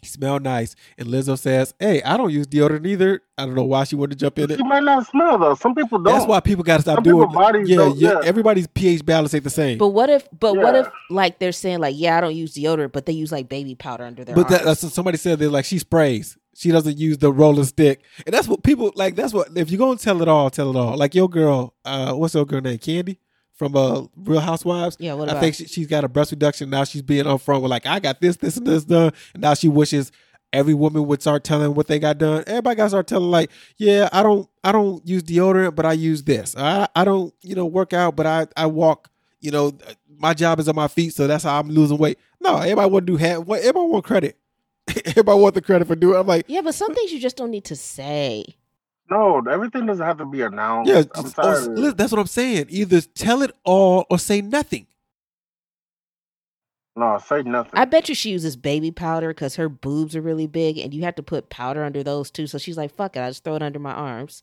[0.00, 3.22] He smelled nice." And Lizzo says, "Hey, I don't use deodorant either.
[3.36, 5.54] I don't know why she wanted to jump in it." She might not smell though.
[5.54, 6.14] Some people don't.
[6.14, 7.26] That's why people got to stop Some doing.
[7.28, 8.20] people bodies yeah, yeah, yeah.
[8.24, 9.78] everybody's pH balance ain't the same.
[9.78, 10.28] But what if?
[10.38, 10.88] But what if?
[11.10, 14.04] Like they're saying, like, yeah, I don't use deodorant, but they use like baby powder
[14.04, 14.34] under their.
[14.34, 14.80] But that, arms.
[14.80, 15.38] that's somebody said.
[15.38, 16.36] They're like she sprays.
[16.54, 19.14] She doesn't use the rolling stick, and that's what people like.
[19.14, 20.96] That's what if you're gonna tell it all, tell it all.
[20.96, 22.78] Like your girl, uh, what's your girl name?
[22.78, 23.18] Kandi
[23.58, 24.96] from uh Real Housewives.
[25.00, 25.36] Yeah, what about?
[25.36, 26.84] I think she, she's got a breast reduction now.
[26.84, 29.68] She's being upfront with like I got this, this, and this done, and now she
[29.68, 30.12] wishes
[30.52, 32.44] every woman would start telling what they got done.
[32.46, 35.92] Everybody got to start telling like, yeah, I don't, I don't use deodorant, but I
[35.92, 36.56] use this.
[36.56, 39.10] I, I don't, you know, work out, but I, I walk.
[39.40, 39.72] You know,
[40.16, 42.18] my job is on my feet, so that's how I'm losing weight.
[42.40, 43.44] No, everybody want to do half.
[43.44, 44.36] What everybody want credit.
[45.04, 46.16] everybody want the credit for doing.
[46.16, 46.20] it.
[46.20, 48.56] I'm like, yeah, but some things you just don't need to say.
[49.10, 50.90] No, everything doesn't have to be announced.
[50.90, 52.66] yeah, I'm just- tired or- of that's what I'm saying.
[52.68, 54.86] Either tell it all or say nothing.
[56.96, 57.72] No, say nothing.
[57.74, 61.02] I bet you she uses baby powder because her boobs are really big, and you
[61.04, 62.46] have to put powder under those too.
[62.48, 64.42] So she's like, "Fuck it, I just throw it under my arms."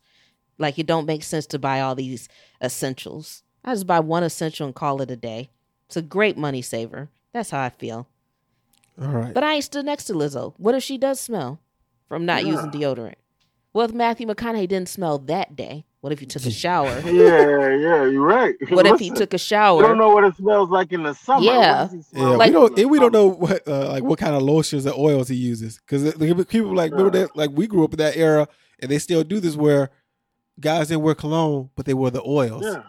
[0.57, 2.30] Like it don't make sense to buy all these
[2.63, 3.43] essentials.
[3.66, 5.49] I just buy one essential and call it a day.
[5.88, 7.09] It's a great money saver.
[7.34, 8.07] That's how I feel.
[9.01, 9.34] All right.
[9.34, 10.53] But I ain't stood next to Lizzo.
[10.57, 11.59] What if she does smell
[12.07, 12.53] from not Yeah.
[12.53, 13.16] using deodorant?
[13.76, 15.84] What if Matthew McConaughey didn't smell that day?
[15.99, 16.97] What if he took a shower?
[17.05, 18.55] yeah, yeah, you're right.
[18.69, 19.82] What if he took a You shower?
[19.82, 21.43] don't know what it smells like in the summer.
[21.43, 21.82] Yeah.
[21.82, 22.80] What does he smell Yeah, Like- we don't.
[22.80, 25.78] And we don't know what uh, like what kind of lotions and oils he uses
[25.80, 26.13] because
[26.45, 28.47] people like remember that like we grew up in that era
[28.80, 29.89] and they still do this where
[30.57, 32.63] guys didn't wear cologne but they wear the oils.
[32.63, 32.84] Yeah.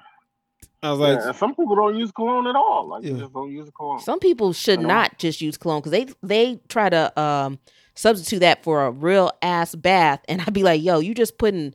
[0.85, 1.33] I was like, yeah.
[1.33, 2.87] Some people don't use cologne at all.
[2.91, 3.15] Like Yeah.
[3.15, 3.99] they just don't use cologne.
[3.99, 7.59] Some people should don't- not just use cologne because they they try to um
[7.97, 11.75] substitute that for a real ass bath, and I'd be like, "Yo, you just putting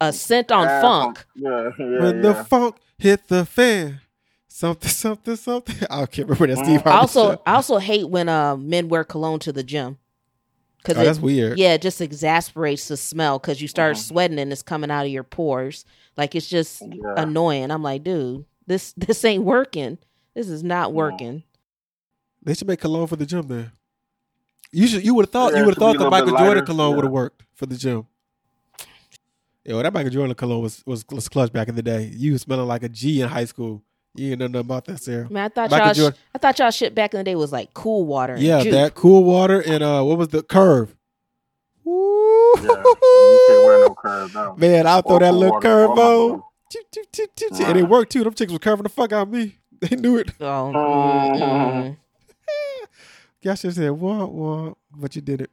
[0.00, 2.22] a scent on Ass funk." Yeah, yeah, when yeah.
[2.22, 4.00] the funk hit the fan,
[4.48, 5.76] something, something, something.
[5.90, 6.82] I can't remember that Steve.
[6.82, 7.42] Harvey I also show.
[7.46, 9.98] I also hate when uh, men wear cologne to the gym
[10.78, 11.58] because Oh, that's weird.
[11.58, 14.00] yeah, it just exasperates the smell because you start Mhm.
[14.00, 15.84] sweating and it's coming out of your pores.
[16.16, 17.14] Like it's just Yeah.
[17.16, 17.70] annoying.
[17.70, 19.98] I'm like, dude, this this ain't working.
[20.34, 20.96] This is not No.
[20.96, 21.42] working.
[22.42, 23.70] They should make cologne for the gym then.
[24.72, 25.04] You should.
[25.04, 25.52] You would have thought.
[25.52, 26.96] Yeah, you would have thought a the Michael Jordan cologne Yeah.
[26.96, 28.06] would have worked for the gym.
[29.64, 32.10] Yo, that Michael Jordan cologne was, was was clutch back in the day.
[32.14, 33.82] You smelling like a G in high school.
[34.14, 35.30] You didn't know nothing about that, Sarah.
[35.30, 37.52] Man, I thought Michael y'all Jordan- I thought y'all shit back in the day was
[37.52, 38.36] like cool water.
[38.38, 38.72] Yeah, juke.
[38.72, 40.94] that cool water and uh, what was the curve?
[41.84, 42.52] Woo!
[42.56, 44.54] Yeah, you can't wear no curve now.
[44.56, 45.68] Man, I'll throw that little water.
[45.68, 46.42] curve on.
[46.72, 47.64] Choo, choo, choo, choo, choo.
[47.64, 48.24] And it worked too.
[48.24, 49.58] Them chicks were curving the fuck out of me.
[49.80, 50.30] They knew it.
[50.40, 50.44] Oh,
[50.74, 51.96] Mhm.
[53.42, 54.76] Y'all should have said what, what?
[54.94, 55.50] but you did it.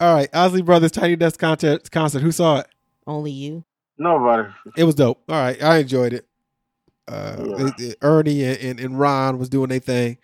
[0.00, 1.90] All right, Isley Brothers Tiny Desk concert.
[1.90, 2.22] Concert.
[2.22, 2.66] Who saw it?
[3.06, 3.64] only you.
[3.98, 4.48] Nobody.
[4.76, 5.22] It was dope.
[5.28, 6.26] All right, I enjoyed it.
[7.08, 7.66] Uh, Yeah.
[7.68, 10.18] it- it- Ernie and, and, and Ron was doing their thing.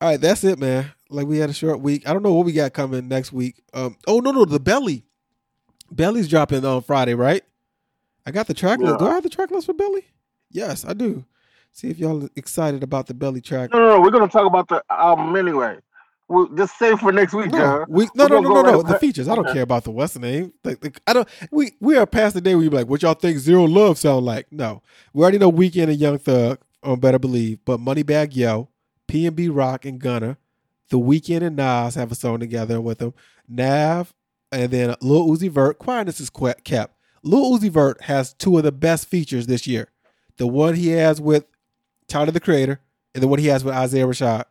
[0.00, 0.92] All right, that's it, man.
[1.08, 2.06] Like we had a short week.
[2.08, 3.62] I don't know what we got coming next week.
[3.72, 5.04] Um, oh no, no, the belly,
[5.90, 7.42] belly's dropping on Friday, right?
[8.26, 8.98] I got the track list.
[8.98, 10.04] Do I have the track list for Belly?
[10.50, 11.24] Yes, I do.
[11.72, 13.72] See if y'all excited about the Belly track.
[13.72, 14.00] No, no, no.
[14.00, 15.78] We're gonna talk about the album anyway.
[16.32, 17.84] We'll just save for next week, No, John.
[17.88, 18.82] we, no, We're no, no, no, no.
[18.82, 19.28] The features.
[19.28, 20.52] I don't care about the what's name.
[20.64, 21.28] Like, like, I don't.
[21.50, 23.98] We we are past the day where you be like, what y'all think Zero Love
[23.98, 24.46] sound like?
[24.50, 28.68] No, we already know Weeknd and Young Thug on Better Believe, but Moneybagg Yo,
[29.08, 30.38] PnB Rock and Gunna,
[30.90, 33.12] The Weeknd and Nas have a song together with them.
[33.46, 34.14] Nav
[34.50, 35.78] and then Lil Uzi Vert.
[35.78, 36.96] Quietness is que- kept.
[37.22, 39.88] Lil Uzi Vert has two of the best features this year.
[40.38, 41.44] The one he has with
[42.08, 42.80] Tyler the Creator,
[43.14, 44.44] and the one he has with Isaiah Rashad.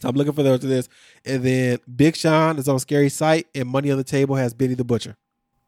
[0.00, 0.88] So I'm looking for those to this.
[1.24, 4.74] And then Big Sean is on Scary Sight, and Money on the Table has Benny
[4.74, 5.16] the Butcher.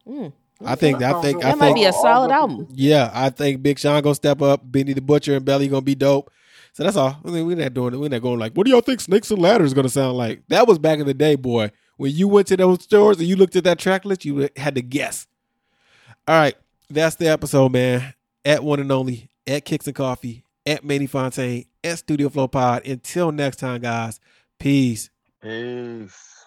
[0.07, 0.33] Mm.
[0.65, 2.67] I think I think I That might think be a solid album.
[2.73, 5.95] yeah, I think Big Sean gonna step up, Benny the Butcher and Belly gonna be
[5.95, 6.31] dope.
[6.73, 7.17] So that's all.
[7.25, 7.97] I mean, we're not doing it.
[7.97, 10.43] We're not going like, what do y'all think Snakes and Ladders gonna sound like?
[10.49, 11.71] That was back in the day, boy.
[11.97, 14.75] When you went to those stores and you looked at that track list, you had
[14.75, 15.27] to guess.
[16.27, 16.55] All right,
[16.91, 18.15] that's the episode, man.
[18.45, 22.87] At one and only, at Kicks and Coffee, at Manny Fontaine, at Studio Flow Pod.
[22.87, 24.21] Until next time, guys.
[24.59, 25.11] Peace.
[25.43, 26.38] Peace.